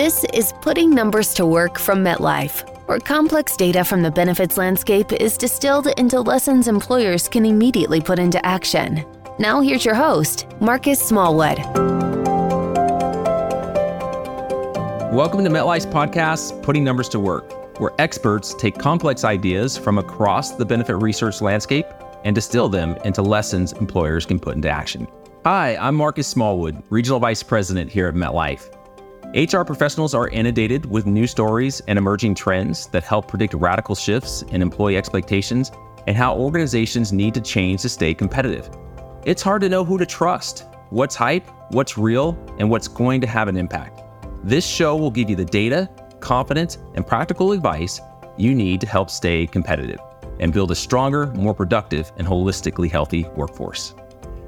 This 0.00 0.24
is 0.32 0.54
Putting 0.62 0.94
Numbers 0.94 1.34
to 1.34 1.44
Work 1.44 1.78
from 1.78 2.02
MetLife, 2.02 2.88
where 2.88 2.98
complex 2.98 3.54
data 3.54 3.84
from 3.84 4.00
the 4.00 4.10
benefits 4.10 4.56
landscape 4.56 5.12
is 5.12 5.36
distilled 5.36 5.88
into 5.98 6.22
lessons 6.22 6.68
employers 6.68 7.28
can 7.28 7.44
immediately 7.44 8.00
put 8.00 8.18
into 8.18 8.44
action. 8.46 9.04
Now, 9.38 9.60
here's 9.60 9.84
your 9.84 9.94
host, 9.94 10.46
Marquis 10.58 10.94
Smallwood. 10.94 11.58
Welcome 15.12 15.44
to 15.44 15.50
MetLife's 15.50 15.84
podcast, 15.84 16.62
Putting 16.62 16.82
Numbers 16.82 17.10
to 17.10 17.20
Work, 17.20 17.78
where 17.78 17.92
experts 17.98 18.54
take 18.54 18.78
complex 18.78 19.22
ideas 19.22 19.76
from 19.76 19.98
across 19.98 20.52
the 20.52 20.64
benefit 20.64 20.96
research 20.96 21.42
landscape 21.42 21.84
and 22.24 22.34
distill 22.34 22.70
them 22.70 22.96
into 23.04 23.20
lessons 23.20 23.74
employers 23.74 24.24
can 24.24 24.40
put 24.40 24.56
into 24.56 24.70
action. 24.70 25.06
Hi, 25.44 25.76
I'm 25.76 25.94
Marquis 25.94 26.22
Smallwood, 26.22 26.82
Regional 26.88 27.20
Vice 27.20 27.42
President 27.42 27.92
here 27.92 28.08
at 28.08 28.14
MetLife. 28.14 28.79
HR 29.34 29.62
professionals 29.62 30.12
are 30.12 30.26
inundated 30.26 30.86
with 30.86 31.06
new 31.06 31.24
stories 31.24 31.80
and 31.86 31.96
emerging 31.96 32.34
trends 32.34 32.88
that 32.88 33.04
help 33.04 33.28
predict 33.28 33.54
radical 33.54 33.94
shifts 33.94 34.42
in 34.42 34.60
employee 34.60 34.96
expectations 34.96 35.70
and 36.08 36.16
how 36.16 36.36
organizations 36.36 37.12
need 37.12 37.34
to 37.34 37.40
change 37.40 37.82
to 37.82 37.88
stay 37.88 38.12
competitive. 38.12 38.68
It's 39.24 39.40
hard 39.40 39.62
to 39.62 39.68
know 39.68 39.84
who 39.84 39.98
to 39.98 40.06
trust, 40.06 40.66
what's 40.88 41.14
hype, 41.14 41.48
what's 41.70 41.96
real, 41.96 42.36
and 42.58 42.68
what's 42.68 42.88
going 42.88 43.20
to 43.20 43.28
have 43.28 43.46
an 43.46 43.56
impact. 43.56 44.02
This 44.42 44.66
show 44.66 44.96
will 44.96 45.12
give 45.12 45.30
you 45.30 45.36
the 45.36 45.44
data, 45.44 45.88
confidence, 46.18 46.78
and 46.96 47.06
practical 47.06 47.52
advice 47.52 48.00
you 48.36 48.52
need 48.52 48.80
to 48.80 48.88
help 48.88 49.10
stay 49.10 49.46
competitive 49.46 50.00
and 50.40 50.52
build 50.52 50.72
a 50.72 50.74
stronger, 50.74 51.28
more 51.34 51.54
productive, 51.54 52.10
and 52.16 52.26
holistically 52.26 52.90
healthy 52.90 53.28
workforce. 53.36 53.94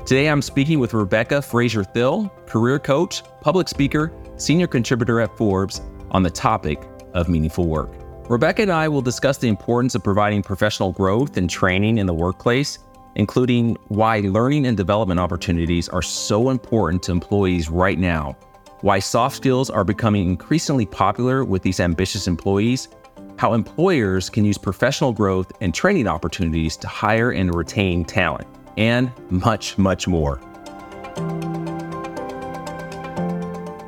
Today, 0.07 0.29
I'm 0.29 0.43
speaking 0.43 0.81
with 0.81 0.95
Rebecca 0.95 1.41
Fraser 1.41 1.85
Thill, 1.85 2.29
career 2.47 2.81
coach, 2.81 3.23
public 3.41 3.69
speaker, 3.69 4.13
senior 4.37 4.67
contributor 4.67 5.21
at 5.21 5.37
Forbes, 5.37 5.81
on 6.11 6.23
the 6.23 6.31
topic 6.31 6.83
of 7.15 7.29
meaningful 7.29 7.67
work. 7.67 7.91
Rebecca 8.29 8.63
and 8.63 8.73
I 8.73 8.89
will 8.89 9.03
discuss 9.03 9.39
the 9.39 9.49
importance 9.49 9.95
of 9.95 10.05
providing 10.05 10.43
professional 10.43 10.93
growth 10.93 11.37
and 11.37 11.51
training 11.51 11.99
in 11.99 12.07
the 12.07 12.15
workplace, 12.15 12.79
including 13.17 13.77
why 13.89 14.21
learning 14.21 14.67
and 14.67 14.77
development 14.77 15.21
opportunities 15.21 15.89
are 15.89 16.03
so 16.03 16.51
important 16.51 17.03
to 17.05 17.13
employees 17.13 17.69
right 17.69 17.99
now, 17.99 18.37
why 18.81 18.99
soft 18.99 19.37
skills 19.37 19.71
are 19.71 19.85
becoming 19.85 20.29
increasingly 20.29 20.87
popular 20.87 21.45
with 21.45 21.63
these 21.63 21.81
ambitious 21.81 22.27
employees, 22.27 22.89
how 23.37 23.55
employers 23.55 24.31
can 24.31 24.45
use 24.45 24.57
professional 24.57 25.13
growth 25.13 25.53
and 25.61 25.75
training 25.75 26.07
opportunities 26.07 26.77
to 26.77 26.87
hire 26.87 27.33
and 27.33 27.55
retain 27.55 28.05
talent 28.05 28.47
and 28.77 29.11
much, 29.31 29.77
much 29.79 30.07
more. 30.07 30.41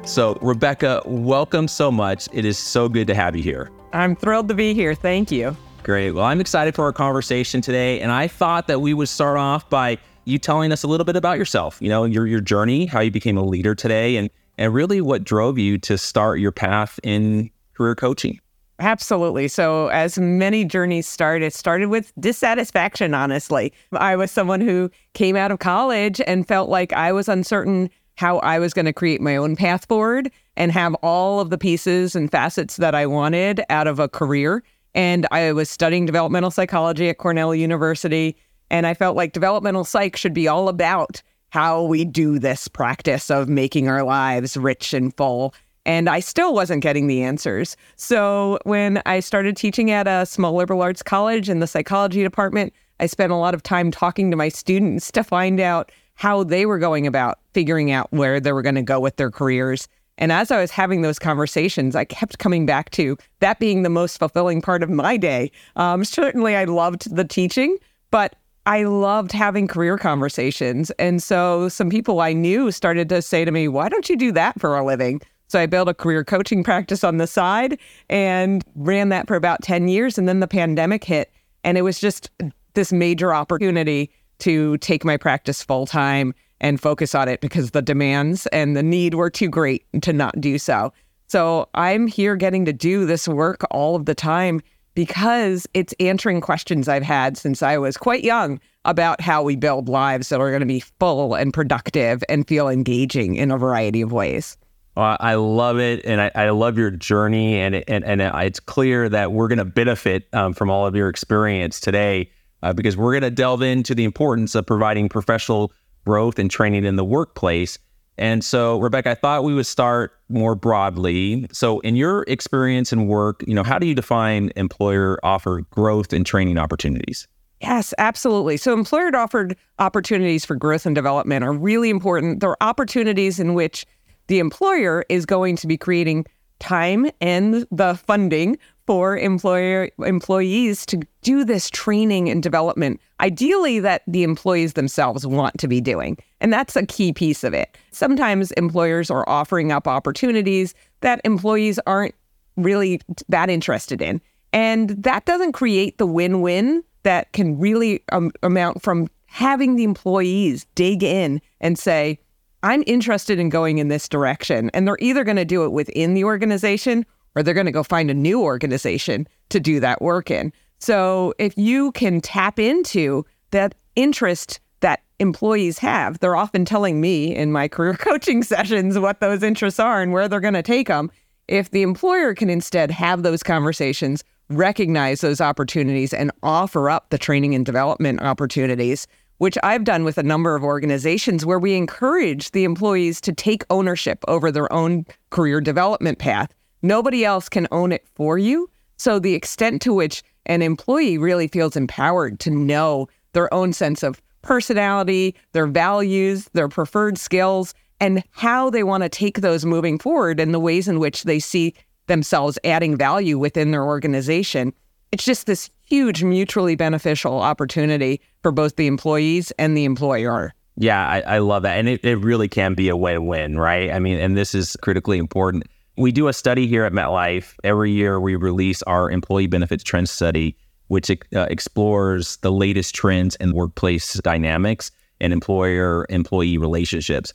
So, 0.07 0.39
Rebecca, 0.43 1.03
welcome 1.07 1.67
so 1.67 1.91
much. 1.91 2.29
It 2.33 2.45
is 2.45 2.59
so 2.59 2.91
good 2.91 3.07
to 3.07 3.15
have 3.15 3.35
you 3.35 3.43
here. 3.43 3.71
I'm 3.95 4.15
thrilled 4.15 4.49
to 4.49 4.55
be 4.55 4.75
here. 4.75 4.95
Thank 4.95 5.31
you. 5.31 5.57
Great. 5.83 6.11
Well, 6.13 6.27
I'm 6.27 6.43
excited 6.43 6.75
for 6.75 6.85
our 6.85 6.93
conversation 6.93 7.63
today. 7.63 8.01
And 8.01 8.13
I 8.13 8.29
thought 8.29 8.67
that 8.67 8.81
we 8.81 8.93
would 8.93 9.09
start 9.09 9.39
off 9.39 9.69
by 9.71 9.97
you 10.27 10.39
telling 10.39 10.73
us 10.73 10.83
a 10.83 10.87
little 10.87 11.07
bit 11.07 11.17
about 11.17 11.39
yourself, 11.39 11.81
you 11.81 11.89
know, 11.89 12.05
your, 12.05 12.27
your 12.27 12.43
journey, 12.43 12.85
how 12.85 13.01
you 13.01 13.11
became 13.11 13.39
a 13.39 13.43
leader 13.43 13.75
today, 13.75 14.17
and, 14.17 14.29
and 14.59 14.75
really 14.75 15.01
what 15.01 15.25
drove 15.25 15.59
you 15.59 15.79
to 15.79 15.97
start 15.97 16.39
your 16.39 16.53
path 16.53 17.01
in 17.03 17.51
career 17.73 17.95
coaching. 17.95 18.41
Absolutely. 18.81 19.49
So, 19.49 19.89
as 19.89 20.19
many 20.19 20.65
journeys 20.65 21.07
start, 21.07 21.43
it 21.43 21.55
started 21.55 21.87
with 21.87 22.13
dissatisfaction, 22.19 23.15
honestly. 23.15 23.73
I 23.93 24.17
was 24.17 24.31
someone 24.31 24.61
who 24.61 24.91
came 25.13 25.37
out 25.37 25.51
of 25.51 25.61
college 25.61 26.21
and 26.27 26.47
felt 26.47 26.69
like 26.69 26.93
I 26.93 27.13
was 27.13 27.29
uncertain 27.29 27.89
how 28.17 28.39
I 28.39 28.59
was 28.59 28.75
going 28.75 28.87
to 28.87 28.93
create 28.93 29.21
my 29.21 29.37
own 29.37 29.57
path 29.57 29.87
forward 29.87 30.31
and 30.57 30.71
have 30.73 30.95
all 30.97 31.41
of 31.41 31.51
the 31.51 31.59
pieces 31.59 32.15
and 32.15 32.31
facets 32.31 32.77
that 32.77 32.95
I 32.95 33.07
wanted 33.07 33.63
out 33.71 33.87
of 33.87 33.99
a 33.99 34.09
career. 34.09 34.63
And 34.95 35.27
I 35.31 35.53
was 35.53 35.69
studying 35.69 36.07
developmental 36.07 36.51
psychology 36.51 37.09
at 37.09 37.19
Cornell 37.19 37.55
University. 37.55 38.37
And 38.71 38.87
I 38.87 38.95
felt 38.95 39.17
like 39.17 39.33
developmental 39.33 39.85
psych 39.85 40.17
should 40.17 40.35
be 40.35 40.47
all 40.47 40.69
about 40.69 41.23
how 41.51 41.83
we 41.85 42.05
do 42.05 42.39
this 42.39 42.69
practice 42.69 43.31
of 43.31 43.49
making 43.49 43.89
our 43.89 44.03
lives 44.03 44.57
rich 44.57 44.93
and 44.93 45.17
full 45.17 45.55
and 45.87 46.09
I 46.09 46.21
still 46.21 46.55
wasn't 46.55 46.83
getting 46.83 47.07
the 47.07 47.23
answers. 47.23 47.77
So 47.97 48.59
when 48.65 49.03
I 49.07 49.21
started 49.21 49.57
teaching 49.57 49.91
at 49.91 50.07
a 50.07 50.25
small 50.27 50.55
liberal 50.55 50.83
arts 50.83 51.03
college 51.03 51.49
in 51.49 51.61
the 51.61 51.67
psychology 51.67 52.23
department, 52.23 52.73
I 53.01 53.07
spent 53.07 53.33
a 53.33 53.37
lot 53.37 53.55
of 53.55 53.63
time 53.63 53.91
talking 53.91 54.31
to 54.31 54.37
my 54.37 54.49
students 54.49 55.11
to 55.13 55.25
find 55.25 55.61
out 55.61 55.93
how 56.15 56.45
they 56.45 56.67
were 56.67 56.79
going 56.79 57.07
about 57.07 57.39
figuring 57.53 57.91
out 57.91 58.11
where 58.13 58.41
they 58.41 58.53
were 58.53 58.63
going 58.63 58.75
to 58.75 58.83
go 58.83 59.01
with 59.01 59.17
their 59.17 59.31
careers. 59.31 59.89
And 60.17 60.31
as 60.31 60.51
I 60.51 60.61
was 60.61 60.71
having 60.71 61.03
those 61.03 61.19
conversations, 61.19 61.97
I 61.97 62.05
kept 62.05 62.39
coming 62.39 62.67
back 62.67 62.91
to 62.91 63.17
that 63.41 63.59
being 63.59 63.83
the 63.83 63.91
most 63.91 64.19
fulfilling 64.19 64.63
part 64.63 64.83
of 64.83 64.91
my 64.91 65.17
day. 65.17 65.51
Um, 65.77 66.05
certainly, 66.05 66.55
I 66.55 66.65
loved 66.65 67.15
the 67.15 67.25
teaching, 67.25 67.79
but 68.11 68.37
I 68.67 68.85
loved 68.85 69.33
having 69.33 69.67
career 69.67 69.99
conversations. 69.99 70.91
And 70.93 71.23
so 71.23 71.69
some 71.69 71.91
people 71.91 72.21
I 72.21 72.33
knew 72.33 72.71
started 72.71 73.09
to 73.11 73.23
say 73.23 73.45
to 73.45 73.51
me, 73.51 73.69
Why 73.69 73.89
don't 73.89 74.09
you 74.09 74.17
do 74.17 74.33
that 74.33 74.61
for 74.61 74.77
a 74.77 74.85
living? 74.85 75.21
So 75.49 75.61
I 75.61 75.67
built 75.67 75.89
a 75.89 75.95
career 75.95 76.25
coaching 76.25 76.65
practice 76.65 77.05
on 77.05 77.19
the 77.19 77.27
side 77.27 77.79
and 78.09 78.65
ran 78.75 79.11
that 79.11 79.29
for 79.29 79.37
about 79.37 79.63
10 79.63 79.89
years. 79.89 80.17
And 80.17 80.27
then 80.27 80.41
the 80.41 80.49
pandemic 80.49 81.05
hit. 81.05 81.31
And 81.65 81.77
it 81.77 81.83
was 81.83 82.01
just 82.01 82.31
this 82.73 82.93
major 82.93 83.35
opportunity 83.35 84.11
to 84.41 84.77
take 84.79 85.05
my 85.05 85.17
practice 85.17 85.63
full 85.63 85.87
time 85.87 86.35
and 86.61 86.81
focus 86.81 87.15
on 87.15 87.29
it 87.29 87.41
because 87.41 87.73
the 87.73 87.83
demands 87.83 88.47
and 88.49 88.77
the 88.77 88.83
need 88.83 89.15
were 89.15 89.31
too 89.31 89.49
great 89.49 89.85
to 90.03 90.13
not 90.13 90.41
do 90.41 90.59
so. 90.59 90.93
So 91.27 91.69
I'm 91.75 92.07
here 92.07 92.37
getting 92.37 92.65
to 92.65 92.73
do 92.73 93.07
this 93.07 93.27
work 93.27 93.65
all 93.71 93.97
of 93.97 94.07
the 94.07 94.15
time 94.15 94.61
because 94.95 95.67
it's 95.75 95.93
answering 95.99 96.41
questions 96.41 96.89
I've 96.89 97.03
had 97.03 97.37
since 97.37 97.63
I 97.63 97.79
was 97.79 97.97
quite 97.97 98.23
young 98.23 98.61
about 98.85 99.21
how 99.21 99.43
we 99.43 99.57
build 99.57 99.89
lives 99.89 100.29
that 100.29 100.41
are 100.41 100.51
going 100.51 100.61
to 100.61 100.67
be 100.67 100.81
full 100.81 101.35
and 101.35 101.53
productive 101.53 102.23
and 102.29 102.47
feel 102.47 102.69
engaging 102.69 103.35
in 103.35 103.51
a 103.51 103.59
variety 103.59 104.01
of 104.01 104.13
ways. 104.13 104.57
I 104.97 105.35
love 105.35 105.81
it, 105.81 106.05
and 106.05 106.21
I, 106.21 106.31
I 106.37 106.51
love 106.51 106.79
your 106.79 106.93
journey, 106.93 107.59
and 107.59 107.83
and 107.89 108.05
and 108.05 108.21
it's 108.21 108.61
clear 108.61 109.09
that 109.09 109.33
we're 109.33 109.49
going 109.49 109.59
to 109.59 109.65
benefit 109.65 110.29
um, 110.33 110.53
from 110.53 110.71
all 110.71 110.87
of 110.87 110.95
your 110.95 111.09
experience 111.09 111.81
today, 111.81 112.31
uh, 112.65 112.73
because 112.73 112.97
we're 112.97 113.13
going 113.13 113.23
to 113.23 113.31
delve 113.31 113.63
into 113.63 113.95
the 113.95 114.05
importance 114.05 114.55
of 114.55 114.67
providing 114.67 115.09
professional 115.09 115.71
growth 116.07 116.39
and 116.39 116.51
training 116.51 116.85
in 116.85 116.97
the 116.97 117.05
workplace. 117.05 117.79
And 118.17 118.43
so, 118.45 118.79
Rebecca, 118.79 119.11
I 119.11 119.15
thought 119.15 119.45
we 119.45 119.55
would 119.55 119.67
start 119.67 120.13
more 120.29 120.55
broadly. 120.55 121.47
So, 121.53 121.81
in 121.81 121.95
your 121.95 122.25
experience 122.27 122.91
and 122.93 123.07
work, 123.07 123.45
you 123.47 123.55
know, 123.55 123.65
how 123.65 123.79
do 123.79 123.87
you 123.87 123.95
define 123.95 124.51
employer 124.57 125.19
offered 125.23 125.69
growth 125.71 126.13
and 126.13 126.25
training 126.25 126.57
opportunities? 126.57 127.29
Yes, 127.61 127.93
absolutely. 127.99 128.57
So, 128.57 128.73
employer 128.73 129.15
offered 129.15 129.57
opportunities 129.79 130.45
for 130.45 130.57
growth 130.57 130.87
and 130.87 130.95
development 130.95 131.45
are 131.45 131.53
really 131.53 131.91
important. 131.91 132.41
They're 132.41 132.63
opportunities 132.63 133.39
in 133.39 133.55
which 133.55 133.85
the 134.29 134.39
employer 134.39 135.05
is 135.09 135.27
going 135.27 135.57
to 135.57 135.67
be 135.67 135.77
creating 135.77 136.25
time 136.61 137.11
and 137.21 137.67
the 137.71 137.95
funding 137.95 138.59
for 138.87 139.17
employer 139.17 139.91
employees 140.05 140.85
to 140.87 141.01
do 141.23 141.45
this 141.45 141.71
training 141.71 142.29
and 142.29 142.43
development 142.43 143.01
ideally 143.21 143.81
that 143.81 144.03
the 144.07 144.23
employees 144.23 144.75
themselves 144.75 145.27
want 145.27 145.57
to 145.59 145.69
be 145.69 145.81
doing. 145.81 146.19
And 146.41 146.53
that's 146.53 146.77
a 146.77 146.85
key 146.85 147.13
piece 147.13 147.43
of 147.45 147.55
it. 147.55 147.77
Sometimes 147.91 148.53
employers 148.53 149.11
are 149.11 149.27
offering 149.29 149.73
up 149.73 149.89
opportunities 149.89 150.75
that 151.01 151.21
employees 151.25 151.79
aren't 151.87 152.15
really 152.57 153.01
that 153.29 153.49
interested 153.49 154.03
in. 154.03 154.21
And 154.53 154.91
that 154.91 155.25
doesn't 155.25 155.53
create 155.53 155.99
the 155.99 156.07
win-win 156.07 156.85
that 157.03 157.33
can 157.33 157.59
really 157.59 158.03
um, 158.13 158.31
amount 158.43 158.83
from 158.83 159.09
having 159.27 159.77
the 159.77 159.85
employees 159.85 160.67
dig 160.75 161.03
in 161.03 161.41
and 161.61 161.79
say 161.79 162.19
I'm 162.63 162.85
interested 162.87 163.39
in 163.39 163.51
going 163.51 163.79
in 163.79 163.89
this 163.89 164.09
direction. 164.09 164.71
And 164.73 164.87
they're 164.87 164.97
either 165.01 165.25
going 165.25 165.37
to 165.37 165.45
do 165.45 165.65
it 165.65 165.73
within 165.73 166.15
the 166.15 166.25
organization 166.25 167.05
or 167.35 167.43
they're 167.43 167.55
going 167.55 167.67
to 167.67 167.73
go 167.73 167.83
find 167.83 168.11
a 168.11 168.15
new 168.15 168.41
organization 168.41 169.27
to 169.51 169.61
do 169.61 169.81
that 169.81 170.03
work 170.03 170.31
in. 170.31 170.53
So 170.79 171.35
if 171.39 171.57
you 171.57 171.93
can 171.93 172.21
tap 172.21 172.59
into 172.59 173.25
that 173.51 173.75
interest 173.97 174.61
that 174.81 175.03
employees 175.19 175.79
have, 175.79 176.19
they're 176.19 176.37
often 176.37 176.65
telling 176.65 177.01
me 177.01 177.35
in 177.35 177.53
my 177.53 177.69
career 177.69 177.95
coaching 177.99 178.43
sessions 178.43 178.99
what 178.99 179.21
those 179.21 179.43
interests 179.43 179.81
are 179.81 180.03
and 180.03 180.13
where 180.13 180.29
they're 180.29 180.41
going 180.41 180.55
to 180.55 180.63
take 180.63 180.89
them. 180.89 181.11
If 181.49 181.71
the 181.71 181.83
employer 181.83 182.35
can 182.35 182.51
instead 182.51 182.91
have 182.91 183.23
those 183.23 183.43
conversations, 183.43 184.25
recognize 184.51 185.21
those 185.21 185.41
opportunities, 185.41 186.13
and 186.13 186.31
offer 186.43 186.91
up 186.91 187.11
the 187.11 187.19
training 187.19 187.55
and 187.55 187.65
development 187.65 188.23
opportunities, 188.23 189.07
which 189.39 189.59
I've 189.63 189.85
done 189.85 190.05
with 190.05 190.19
a 190.19 190.23
number 190.23 190.55
of 190.55 190.63
organizations 190.63 191.45
where 191.45 191.59
we 191.59 191.75
encourage 191.75 192.51
the 192.53 192.65
employees 192.65 193.21
to 193.23 193.33
take 193.33 193.65
ownership 193.71 194.25
over 194.29 194.51
their 194.51 194.73
own 194.73 195.07
career 195.31 195.61
development 195.61 196.19
path. 196.19 196.53
Nobody 196.85 197.25
else 197.25 197.49
can 197.49 197.67
own 197.73 197.93
it 197.93 198.07
for 198.15 198.37
you. 198.37 198.69
So, 198.99 199.19
the 199.19 199.33
extent 199.33 199.81
to 199.83 199.95
which 199.95 200.23
an 200.45 200.61
employee 200.61 201.17
really 201.17 201.49
feels 201.49 201.77
empowered 201.77 202.39
to 202.41 202.51
know 202.51 203.09
their 203.33 203.53
own 203.55 203.73
sense 203.73 204.03
of 204.03 204.21
personality, 204.43 205.35
their 205.53 205.67
values, 205.67 206.51
their 206.53 206.69
preferred 206.69 207.17
skills, 207.17 207.73
and 208.01 208.23
how 208.33 208.69
they 208.69 208.83
want 208.83 209.03
to 209.03 209.09
take 209.09 209.41
those 209.41 209.65
moving 209.65 209.99
forward 209.99 210.39
and 210.39 210.53
the 210.53 210.61
ways 210.61 210.87
in 210.87 211.01
which 211.01 211.23
they 211.23 211.39
see 211.39 211.73
themselves 212.07 212.59
adding 212.65 212.99
value 212.99 213.39
within 213.39 213.71
their 213.71 213.85
organization. 213.85 214.71
It's 215.11 215.25
just 215.25 215.47
this 215.47 215.71
huge 215.87 216.23
mutually 216.23 216.77
beneficial 216.77 217.41
opportunity 217.41 218.21
for 218.43 218.53
both 218.53 218.77
the 218.77 218.89
employees 218.89 219.53
and 219.59 219.75
the 219.75 219.87
employer. 219.87 220.53
Yeah, 220.77 221.09
I, 221.09 221.21
I 221.21 221.39
love 221.39 221.63
that. 221.63 221.79
And 221.79 221.89
it, 221.89 222.05
it 222.05 222.17
really 222.17 222.49
can 222.49 222.75
be 222.75 222.91
a 222.91 222.97
win 222.97 223.27
win, 223.27 223.59
right? 223.59 223.91
I 223.91 224.01
mean, 224.01 224.19
and 224.19 224.37
this 224.37 224.55
is 224.55 224.77
critically 224.83 225.17
important. 225.17 225.65
We 225.97 226.11
do 226.11 226.27
a 226.27 226.33
study 226.33 226.67
here 226.67 226.85
at 226.85 226.93
MetLife. 226.93 227.55
Every 227.63 227.93
year 227.93 228.19
we 228.19 228.35
release 228.35 228.83
our 228.83 229.11
employee 229.11 229.47
benefits 229.47 229.85
trend 229.85 230.09
study, 230.09 230.57
which 230.89 231.09
uh, 231.11 231.47
explores 231.49 232.37
the 232.39 232.51
latest 232.51 232.95
trends 232.97 233.37
in 233.37 233.53
workplace 233.53 234.15
dynamics 234.15 234.91
and 235.21 235.33
employer 235.33 236.05
employee 236.09 236.59
relationships. 236.59 237.33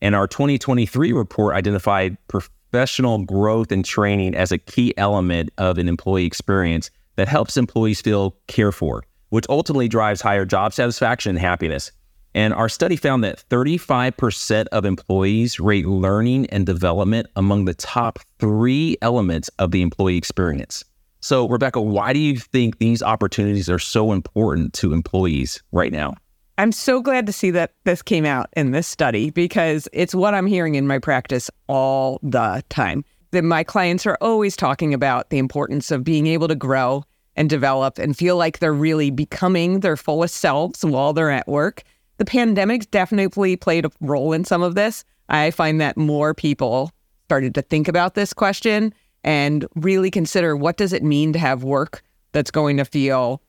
And 0.00 0.14
our 0.14 0.26
2023 0.26 1.12
report 1.12 1.54
identified 1.54 2.16
professional 2.28 3.18
growth 3.24 3.70
and 3.72 3.84
training 3.84 4.34
as 4.34 4.52
a 4.52 4.58
key 4.58 4.94
element 4.96 5.50
of 5.58 5.76
an 5.76 5.86
employee 5.86 6.24
experience 6.24 6.90
that 7.16 7.28
helps 7.28 7.58
employees 7.58 8.00
feel 8.00 8.36
cared 8.46 8.74
for, 8.74 9.04
which 9.28 9.44
ultimately 9.50 9.88
drives 9.88 10.22
higher 10.22 10.46
job 10.46 10.72
satisfaction 10.72 11.30
and 11.30 11.38
happiness. 11.38 11.92
And 12.38 12.54
our 12.54 12.68
study 12.68 12.94
found 12.94 13.24
that 13.24 13.42
35% 13.50 14.68
of 14.68 14.84
employees 14.84 15.58
rate 15.58 15.88
learning 15.88 16.46
and 16.50 16.64
development 16.64 17.26
among 17.34 17.64
the 17.64 17.74
top 17.74 18.20
three 18.38 18.96
elements 19.02 19.50
of 19.58 19.72
the 19.72 19.82
employee 19.82 20.16
experience. 20.16 20.84
So, 21.18 21.48
Rebecca, 21.48 21.80
why 21.80 22.12
do 22.12 22.20
you 22.20 22.38
think 22.38 22.78
these 22.78 23.02
opportunities 23.02 23.68
are 23.68 23.80
so 23.80 24.12
important 24.12 24.72
to 24.74 24.92
employees 24.92 25.60
right 25.72 25.90
now? 25.90 26.14
I'm 26.58 26.70
so 26.70 27.02
glad 27.02 27.26
to 27.26 27.32
see 27.32 27.50
that 27.50 27.72
this 27.82 28.02
came 28.02 28.24
out 28.24 28.48
in 28.56 28.70
this 28.70 28.86
study 28.86 29.30
because 29.30 29.88
it's 29.92 30.14
what 30.14 30.32
I'm 30.32 30.46
hearing 30.46 30.76
in 30.76 30.86
my 30.86 31.00
practice 31.00 31.50
all 31.66 32.20
the 32.22 32.62
time. 32.68 33.04
That 33.32 33.42
my 33.42 33.64
clients 33.64 34.06
are 34.06 34.16
always 34.20 34.56
talking 34.56 34.94
about 34.94 35.30
the 35.30 35.38
importance 35.38 35.90
of 35.90 36.04
being 36.04 36.28
able 36.28 36.46
to 36.46 36.54
grow 36.54 37.02
and 37.34 37.50
develop 37.50 37.98
and 37.98 38.16
feel 38.16 38.36
like 38.36 38.60
they're 38.60 38.72
really 38.72 39.10
becoming 39.10 39.80
their 39.80 39.96
fullest 39.96 40.36
selves 40.36 40.84
while 40.84 41.12
they're 41.12 41.32
at 41.32 41.48
work 41.48 41.82
the 42.18 42.24
pandemic 42.24 42.90
definitely 42.90 43.56
played 43.56 43.84
a 43.84 43.90
role 44.00 44.32
in 44.32 44.44
some 44.44 44.62
of 44.62 44.74
this. 44.74 45.04
I 45.28 45.50
find 45.50 45.80
that 45.80 45.96
more 45.96 46.34
people 46.34 46.90
started 47.24 47.54
to 47.54 47.62
think 47.62 47.88
about 47.88 48.14
this 48.14 48.32
question 48.32 48.92
and 49.24 49.66
really 49.74 50.10
consider 50.10 50.56
what 50.56 50.76
does 50.76 50.92
it 50.92 51.02
mean 51.02 51.32
to 51.32 51.38
have 51.38 51.64
work 51.64 52.02
that's 52.32 52.50
going 52.50 52.76
to 52.76 52.84
feel 52.84 53.42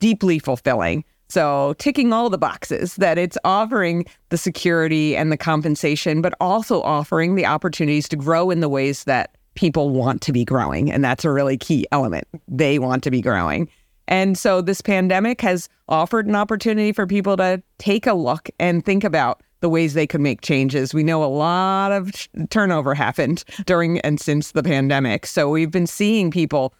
deeply 0.00 0.38
fulfilling. 0.38 1.04
So, 1.28 1.74
ticking 1.78 2.12
all 2.12 2.28
the 2.28 2.38
boxes 2.38 2.96
that 2.96 3.16
it's 3.18 3.38
offering 3.44 4.04
the 4.28 4.36
security 4.36 5.16
and 5.16 5.32
the 5.32 5.36
compensation, 5.36 6.20
but 6.20 6.34
also 6.40 6.82
offering 6.82 7.34
the 7.34 7.46
opportunities 7.46 8.08
to 8.10 8.16
grow 8.16 8.50
in 8.50 8.60
the 8.60 8.68
ways 8.68 9.04
that 9.04 9.34
people 9.54 9.90
want 9.90 10.20
to 10.22 10.32
be 10.32 10.44
growing. 10.44 10.92
And 10.92 11.02
that's 11.02 11.24
a 11.24 11.30
really 11.30 11.56
key 11.56 11.86
element. 11.90 12.28
They 12.46 12.78
want 12.78 13.02
to 13.04 13.10
be 13.10 13.20
growing. 13.20 13.68
And 14.08 14.36
so 14.36 14.60
this 14.60 14.80
pandemic 14.80 15.40
has 15.40 15.68
offered 15.88 16.26
an 16.26 16.36
opportunity 16.36 16.92
for 16.92 17.06
people 17.06 17.36
to 17.38 17.62
take 17.78 18.06
a 18.06 18.14
look 18.14 18.48
and 18.58 18.84
think 18.84 19.04
about 19.04 19.42
the 19.60 19.68
ways 19.68 19.94
they 19.94 20.06
could 20.06 20.20
make 20.20 20.42
changes. 20.42 20.92
We 20.92 21.02
know 21.02 21.24
a 21.24 21.26
lot 21.26 21.90
of 21.90 22.28
turnover 22.50 22.94
happened 22.94 23.44
during 23.64 23.98
and 24.00 24.20
since 24.20 24.52
the 24.52 24.62
pandemic. 24.62 25.24
So 25.26 25.48
we've 25.48 25.70
been 25.70 25.86
seeing 25.86 26.30
people 26.30 26.74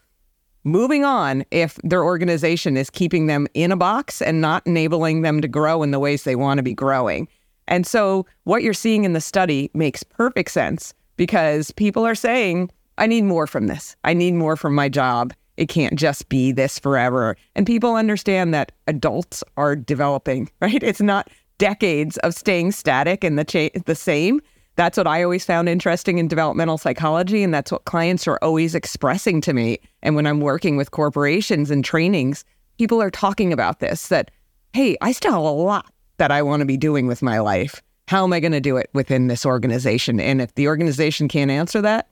moving 0.63 1.03
on 1.03 1.45
if 1.51 1.79
their 1.83 2.03
organization 2.03 2.77
is 2.77 2.89
keeping 2.89 3.27
them 3.27 3.47
in 3.53 3.71
a 3.71 3.77
box 3.77 4.21
and 4.21 4.41
not 4.41 4.65
enabling 4.67 5.21
them 5.21 5.41
to 5.41 5.47
grow 5.47 5.83
in 5.83 5.91
the 5.91 5.99
ways 5.99 6.23
they 6.23 6.35
want 6.35 6.57
to 6.57 6.63
be 6.63 6.73
growing. 6.73 7.27
And 7.67 7.87
so 7.87 8.25
what 8.43 8.61
you're 8.61 8.73
seeing 8.73 9.03
in 9.03 9.13
the 9.13 9.21
study 9.21 9.71
makes 9.73 10.03
perfect 10.03 10.51
sense 10.51 10.93
because 11.17 11.71
people 11.71 12.05
are 12.05 12.15
saying, 12.15 12.69
I 12.97 13.07
need 13.07 13.23
more 13.23 13.47
from 13.47 13.67
this. 13.67 13.95
I 14.03 14.13
need 14.13 14.33
more 14.33 14.55
from 14.55 14.75
my 14.75 14.89
job. 14.89 15.33
It 15.57 15.67
can't 15.67 15.95
just 15.95 16.29
be 16.29 16.51
this 16.51 16.79
forever. 16.79 17.37
And 17.55 17.65
people 17.65 17.95
understand 17.95 18.53
that 18.53 18.71
adults 18.87 19.43
are 19.57 19.75
developing, 19.75 20.49
right? 20.61 20.81
It's 20.83 21.01
not 21.01 21.29
decades 21.57 22.17
of 22.17 22.33
staying 22.33 22.71
static 22.71 23.23
and 23.23 23.39
the 23.39 23.45
cha- 23.45 23.79
the 23.85 23.95
same. 23.95 24.41
That's 24.75 24.97
what 24.97 25.07
I 25.07 25.23
always 25.23 25.45
found 25.45 25.69
interesting 25.69 26.17
in 26.17 26.27
developmental 26.27 26.77
psychology 26.77 27.43
and 27.43 27.53
that's 27.53 27.71
what 27.71 27.85
clients 27.85 28.27
are 28.27 28.39
always 28.41 28.75
expressing 28.75 29.39
to 29.41 29.53
me. 29.53 29.79
And 30.03 30.15
when 30.15 30.27
I'm 30.27 30.41
working 30.41 30.75
with 30.75 30.91
corporations 30.91 31.71
and 31.71 31.83
trainings, 31.85 32.43
people 32.77 33.01
are 33.01 33.11
talking 33.11 33.53
about 33.53 33.79
this 33.79 34.09
that 34.09 34.31
hey, 34.73 34.97
I 34.99 35.13
still 35.13 35.31
have 35.31 35.41
a 35.41 35.49
lot 35.49 35.89
that 36.17 36.31
I 36.31 36.41
want 36.41 36.59
to 36.59 36.65
be 36.65 36.75
doing 36.75 37.07
with 37.07 37.21
my 37.21 37.39
life. 37.39 37.81
How 38.09 38.25
am 38.25 38.33
I 38.33 38.41
going 38.41 38.51
to 38.51 38.59
do 38.59 38.75
it 38.75 38.89
within 38.93 39.27
this 39.27 39.45
organization? 39.45 40.19
And 40.19 40.41
if 40.41 40.53
the 40.55 40.67
organization 40.67 41.29
can't 41.29 41.49
answer 41.49 41.81
that, 41.81 42.09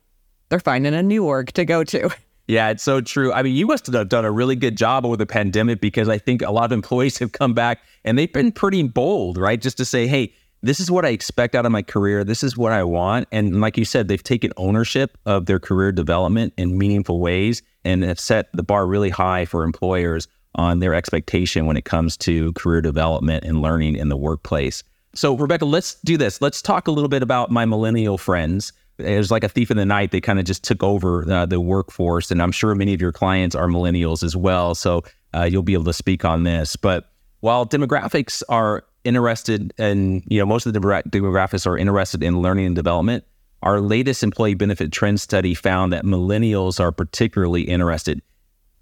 they're 0.48 0.60
finding 0.60 0.94
a 0.94 1.04
new 1.04 1.26
org 1.26 1.52
to 1.54 1.66
go 1.66 1.84
to. 1.84 2.10
Yeah, 2.54 2.70
it's 2.70 2.84
so 2.84 3.02
true. 3.02 3.34
I 3.34 3.42
mean, 3.42 3.56
you 3.56 3.66
must 3.66 3.88
have 3.88 4.10
done 4.10 4.26
a 4.26 4.32
really 4.32 4.56
good 4.56 4.78
job 4.78 5.08
over 5.08 5.18
the 5.18 5.26
pandemic 5.26 5.82
because 5.82 6.08
I 6.08 6.20
think 6.20 6.44
a 6.44 6.52
lot 6.52 6.66
of 6.66 6.72
employees 6.72 7.18
have 7.20 7.32
come 7.32 7.56
back 7.56 7.82
and 8.06 8.16
they've 8.16 8.32
been 8.32 8.52
pretty 8.52 8.84
bold, 8.84 9.40
right? 9.40 9.60
Just 9.60 9.76
to 9.78 9.86
say, 9.86 10.06
hey, 10.06 10.32
this 10.62 10.80
is 10.80 10.92
what 10.92 11.04
I 11.04 11.10
expect 11.10 11.56
out 11.56 11.66
of 11.66 11.72
my 11.72 11.82
career. 11.82 12.24
This 12.24 12.44
is 12.44 12.56
what 12.56 12.72
I 12.72 12.84
want. 12.84 13.28
And 13.32 13.60
like 13.60 13.76
you 13.76 13.86
said, 13.86 14.08
they've 14.08 14.22
taken 14.22 14.54
ownership 14.56 15.18
of 15.26 15.48
their 15.48 15.60
career 15.60 15.92
development 15.92 16.54
in 16.56 16.78
meaningful 16.78 17.20
ways 17.20 17.64
and 17.84 18.04
have 18.04 18.20
set 18.20 18.50
the 18.54 18.64
bar 18.64 18.86
really 18.86 19.10
high 19.10 19.46
for 19.46 19.64
employers 19.64 20.28
on 20.54 20.78
their 20.78 20.94
expectation 20.94 21.66
when 21.66 21.76
it 21.76 21.86
comes 21.86 22.16
to 22.18 22.54
career 22.54 22.82
development 22.82 23.44
and 23.44 23.64
learning 23.64 23.96
in 23.96 24.10
the 24.10 24.16
workplace. 24.16 24.84
So, 25.16 25.36
Rebecca, 25.36 25.66
let's 25.66 25.96
do 26.02 26.18
this. 26.18 26.40
Let's 26.40 26.62
talk 26.62 26.88
a 26.88 26.92
little 26.92 27.10
bit 27.10 27.24
about 27.24 27.50
my 27.50 27.66
millennial 27.66 28.20
friends 28.20 28.74
it 28.98 29.18
was 29.18 29.32
like 29.32 29.44
a 29.44 29.50
thief 29.50 29.72
in 29.72 29.78
the 29.78 29.86
night. 29.86 30.12
They 30.12 30.22
kind 30.22 30.40
of 30.40 30.46
just 30.46 30.64
took 30.64 30.84
over 30.84 31.30
uh, 31.32 31.46
the 31.46 31.60
workforce, 31.60 32.32
and 32.32 32.42
I'm 32.42 32.52
sure 32.52 32.76
many 32.76 32.94
of 32.94 33.02
your 33.02 33.12
clients 33.12 33.56
are 33.56 33.68
millennials 33.68 34.24
as 34.24 34.36
well. 34.36 34.76
So 34.76 35.04
uh, 35.34 35.44
you'll 35.44 35.64
be 35.64 35.74
able 35.74 35.86
to 35.86 35.94
speak 35.94 36.26
on 36.26 36.44
this. 36.44 36.76
But 36.76 37.12
while 37.40 37.66
demographics 37.66 38.44
are 38.50 38.84
interested 39.04 39.74
in, 39.78 40.24
you 40.28 40.40
know, 40.40 40.46
most 40.46 40.66
of 40.66 40.74
the 40.74 40.80
demographics 40.80 41.68
are 41.68 41.78
interested 41.78 42.24
in 42.24 42.42
learning 42.42 42.68
and 42.68 42.76
development. 42.76 43.24
Our 43.62 43.80
latest 43.80 44.24
employee 44.24 44.56
benefit 44.56 44.92
trend 44.92 45.22
study 45.22 45.54
found 45.54 45.94
that 45.94 46.04
millennials 46.04 46.80
are 46.80 46.92
particularly 46.92 47.64
interested. 47.64 48.22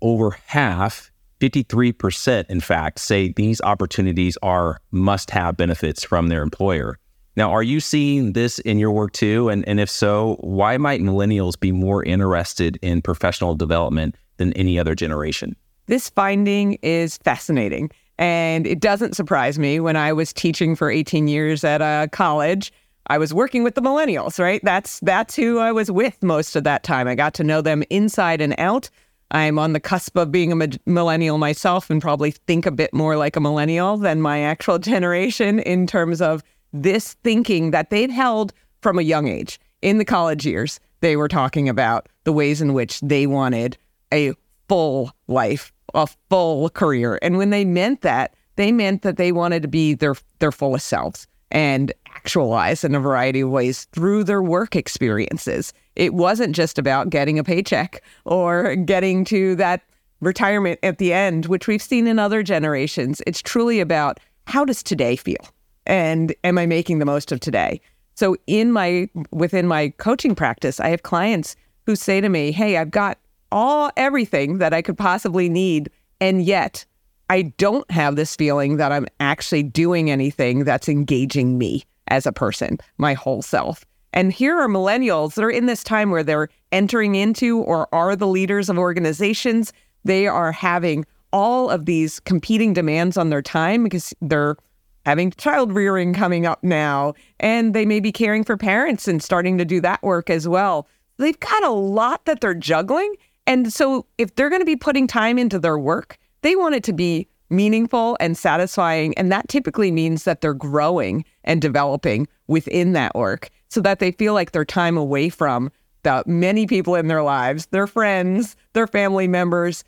Over 0.01 0.31
half, 0.47 1.11
53%, 1.39 2.49
in 2.49 2.59
fact, 2.59 2.99
say 2.99 3.31
these 3.33 3.61
opportunities 3.61 4.37
are 4.41 4.79
must 4.91 5.31
have 5.31 5.57
benefits 5.57 6.03
from 6.03 6.27
their 6.27 6.41
employer. 6.41 6.97
Now, 7.35 7.51
are 7.51 7.63
you 7.63 7.79
seeing 7.79 8.33
this 8.33 8.59
in 8.59 8.77
your 8.77 8.91
work 8.91 9.13
too? 9.13 9.49
And, 9.49 9.67
and 9.67 9.79
if 9.79 9.89
so, 9.89 10.37
why 10.41 10.77
might 10.77 11.01
millennials 11.01 11.59
be 11.59 11.71
more 11.71 12.03
interested 12.03 12.77
in 12.81 13.01
professional 13.01 13.55
development 13.55 14.15
than 14.37 14.51
any 14.53 14.77
other 14.77 14.95
generation? 14.95 15.55
This 15.87 16.09
finding 16.09 16.73
is 16.81 17.17
fascinating. 17.17 17.91
And 18.17 18.67
it 18.67 18.79
doesn't 18.79 19.15
surprise 19.15 19.57
me 19.57 19.79
when 19.79 19.95
I 19.95 20.13
was 20.13 20.31
teaching 20.33 20.75
for 20.75 20.91
18 20.91 21.27
years 21.27 21.63
at 21.63 21.81
a 21.81 22.07
college. 22.11 22.71
I 23.07 23.17
was 23.17 23.33
working 23.33 23.63
with 23.63 23.75
the 23.75 23.81
millennials, 23.81 24.37
right? 24.37 24.61
That's 24.63 24.99
that's 24.99 25.35
who 25.35 25.57
I 25.57 25.71
was 25.71 25.89
with 25.89 26.21
most 26.21 26.55
of 26.55 26.63
that 26.65 26.83
time. 26.83 27.07
I 27.07 27.15
got 27.15 27.33
to 27.35 27.43
know 27.43 27.61
them 27.61 27.83
inside 27.89 28.41
and 28.41 28.53
out. 28.57 28.89
I'm 29.31 29.57
on 29.57 29.73
the 29.73 29.79
cusp 29.79 30.17
of 30.17 30.31
being 30.31 30.51
a 30.51 30.67
millennial 30.85 31.37
myself 31.37 31.89
and 31.89 32.01
probably 32.01 32.31
think 32.31 32.65
a 32.65 32.71
bit 32.71 32.93
more 32.93 33.17
like 33.17 33.35
a 33.35 33.41
millennial 33.41 33.97
than 33.97 34.21
my 34.21 34.41
actual 34.41 34.77
generation 34.93 35.59
in 35.59 35.87
terms 35.87 36.21
of 36.21 36.43
this 36.73 37.13
thinking 37.23 37.71
that 37.71 37.89
they'd 37.89 38.11
held 38.11 38.53
from 38.81 38.97
a 38.97 39.03
young 39.03 39.27
age. 39.27 39.59
In 39.81 39.97
the 39.97 40.05
college 40.05 40.45
years, 40.45 40.79
they 41.01 41.15
were 41.15 41.27
talking 41.27 41.67
about 41.67 42.07
the 42.23 42.33
ways 42.33 42.61
in 42.61 42.73
which 42.73 42.99
they 43.01 43.27
wanted 43.27 43.77
a 44.13 44.33
full 44.67 45.11
life, 45.27 45.71
a 45.93 46.07
full 46.29 46.69
career. 46.69 47.19
And 47.21 47.37
when 47.37 47.49
they 47.49 47.65
meant 47.65 48.01
that, 48.01 48.35
they 48.55 48.71
meant 48.71 49.01
that 49.01 49.17
they 49.17 49.31
wanted 49.31 49.61
to 49.63 49.67
be 49.67 49.93
their 49.93 50.15
their 50.39 50.51
fullest 50.51 50.87
selves 50.87 51.27
and 51.51 51.91
actualize 52.15 52.83
in 52.83 52.95
a 52.95 52.99
variety 52.99 53.41
of 53.41 53.49
ways 53.49 53.85
through 53.91 54.23
their 54.23 54.41
work 54.41 54.75
experiences. 54.75 55.73
It 55.95 56.13
wasn't 56.13 56.55
just 56.55 56.77
about 56.77 57.09
getting 57.09 57.37
a 57.37 57.43
paycheck 57.43 58.01
or 58.25 58.75
getting 58.75 59.25
to 59.25 59.55
that 59.55 59.81
retirement 60.21 60.79
at 60.83 60.97
the 60.97 61.13
end, 61.13 61.47
which 61.47 61.67
we've 61.67 61.81
seen 61.81 62.07
in 62.07 62.19
other 62.19 62.43
generations. 62.43 63.21
It's 63.27 63.41
truly 63.41 63.79
about 63.79 64.19
how 64.47 64.63
does 64.63 64.83
today 64.83 65.15
feel? 65.15 65.49
And 65.85 66.33
am 66.43 66.57
I 66.57 66.65
making 66.65 66.99
the 66.99 67.05
most 67.05 67.31
of 67.31 67.39
today? 67.39 67.81
So 68.15 68.35
in 68.47 68.71
my 68.71 69.09
within 69.31 69.67
my 69.67 69.89
coaching 69.97 70.35
practice, 70.35 70.79
I 70.79 70.89
have 70.89 71.03
clients 71.03 71.55
who 71.85 71.95
say 71.95 72.21
to 72.21 72.29
me, 72.29 72.51
"Hey, 72.51 72.77
I've 72.77 72.91
got 72.91 73.17
all 73.51 73.91
everything 73.97 74.59
that 74.59 74.73
I 74.73 74.81
could 74.81 74.97
possibly 74.97 75.49
need 75.49 75.89
and 76.19 76.43
yet 76.43 76.85
I 77.29 77.53
don't 77.57 77.89
have 77.89 78.15
this 78.15 78.35
feeling 78.35 78.77
that 78.77 78.91
I'm 78.91 79.07
actually 79.19 79.63
doing 79.63 80.11
anything 80.11 80.63
that's 80.63 80.89
engaging 80.89 81.57
me 81.57 81.83
as 82.07 82.25
a 82.25 82.31
person, 82.31 82.77
my 82.97 83.13
whole 83.13 83.41
self." 83.41 83.85
And 84.13 84.33
here 84.33 84.59
are 84.59 84.67
millennials 84.67 85.35
that 85.35 85.43
are 85.45 85.49
in 85.49 85.67
this 85.67 85.83
time 85.83 86.11
where 86.11 86.23
they're 86.23 86.49
entering 86.71 87.15
into 87.15 87.59
or 87.59 87.87
are 87.95 88.15
the 88.15 88.27
leaders 88.27 88.69
of 88.69 88.77
organizations. 88.77 89.71
They 90.03 90.27
are 90.27 90.51
having 90.51 91.05
all 91.31 91.69
of 91.69 91.85
these 91.85 92.19
competing 92.19 92.73
demands 92.73 93.17
on 93.17 93.29
their 93.29 93.41
time 93.41 93.83
because 93.83 94.13
they're 94.21 94.57
having 95.05 95.31
child 95.31 95.71
rearing 95.71 96.13
coming 96.13 96.45
up 96.45 96.63
now, 96.63 97.13
and 97.39 97.73
they 97.73 97.85
may 97.85 97.99
be 97.99 98.11
caring 98.11 98.43
for 98.43 98.57
parents 98.57 99.07
and 99.07 99.21
starting 99.21 99.57
to 99.57 99.65
do 99.65 99.81
that 99.81 100.01
work 100.03 100.29
as 100.29 100.47
well. 100.47 100.87
They've 101.17 101.39
got 101.39 101.63
a 101.63 101.71
lot 101.71 102.25
that 102.25 102.41
they're 102.41 102.53
juggling. 102.53 103.15
And 103.47 103.71
so 103.73 104.05
if 104.17 104.35
they're 104.35 104.49
going 104.49 104.61
to 104.61 104.65
be 104.65 104.75
putting 104.75 105.07
time 105.07 105.37
into 105.37 105.59
their 105.59 105.77
work, 105.77 106.17
they 106.41 106.55
want 106.55 106.75
it 106.75 106.83
to 106.85 106.93
be 106.93 107.27
meaningful 107.49 108.17
and 108.19 108.37
satisfying. 108.37 109.17
And 109.17 109.31
that 109.31 109.47
typically 109.49 109.91
means 109.91 110.23
that 110.23 110.41
they're 110.41 110.53
growing 110.53 111.25
and 111.43 111.61
developing 111.61 112.27
within 112.47 112.93
that 112.93 113.13
work 113.13 113.49
so 113.69 113.81
that 113.81 113.99
they 113.99 114.11
feel 114.11 114.33
like 114.33 114.51
their 114.51 114.65
time 114.65 114.97
away 114.97 115.29
from 115.29 115.71
the 116.03 116.23
many 116.25 116.65
people 116.65 116.95
in 116.95 117.07
their 117.07 117.23
lives, 117.23 117.67
their 117.67 117.87
friends, 117.87 118.55
their 118.73 118.87
family 118.87 119.27
members, 119.27 119.83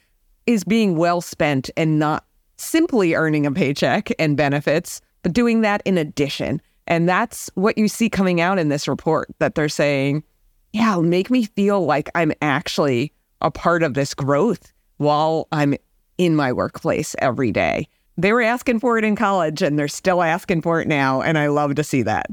is 0.45 0.63
being 0.63 0.97
well 0.97 1.21
spent 1.21 1.69
and 1.77 1.99
not 1.99 2.25
simply 2.63 3.13
earning 3.13 3.45
a 3.45 3.51
paycheck 3.51 4.11
and 4.19 4.37
benefits, 4.37 5.01
but 5.21 5.33
doing 5.33 5.61
that 5.61 5.81
in 5.85 5.97
addition. 5.97 6.61
And 6.87 7.07
that's 7.07 7.49
what 7.55 7.77
you 7.77 7.87
see 7.87 8.09
coming 8.09 8.41
out 8.41 8.59
in 8.59 8.69
this 8.69 8.87
report 8.87 9.29
that 9.39 9.55
they're 9.55 9.69
saying, 9.69 10.23
yeah, 10.73 10.97
make 10.97 11.29
me 11.29 11.45
feel 11.45 11.85
like 11.85 12.09
I'm 12.15 12.33
actually 12.41 13.13
a 13.41 13.51
part 13.51 13.83
of 13.83 13.93
this 13.93 14.13
growth 14.13 14.73
while 14.97 15.47
I'm 15.51 15.75
in 16.17 16.35
my 16.35 16.51
workplace 16.51 17.15
every 17.19 17.51
day. 17.51 17.87
They 18.17 18.31
were 18.31 18.41
asking 18.41 18.79
for 18.79 18.97
it 18.97 19.03
in 19.03 19.15
college 19.15 19.61
and 19.61 19.77
they're 19.77 19.87
still 19.87 20.21
asking 20.21 20.61
for 20.61 20.81
it 20.81 20.87
now. 20.87 21.21
And 21.21 21.37
I 21.37 21.47
love 21.47 21.75
to 21.75 21.83
see 21.83 22.01
that. 22.03 22.27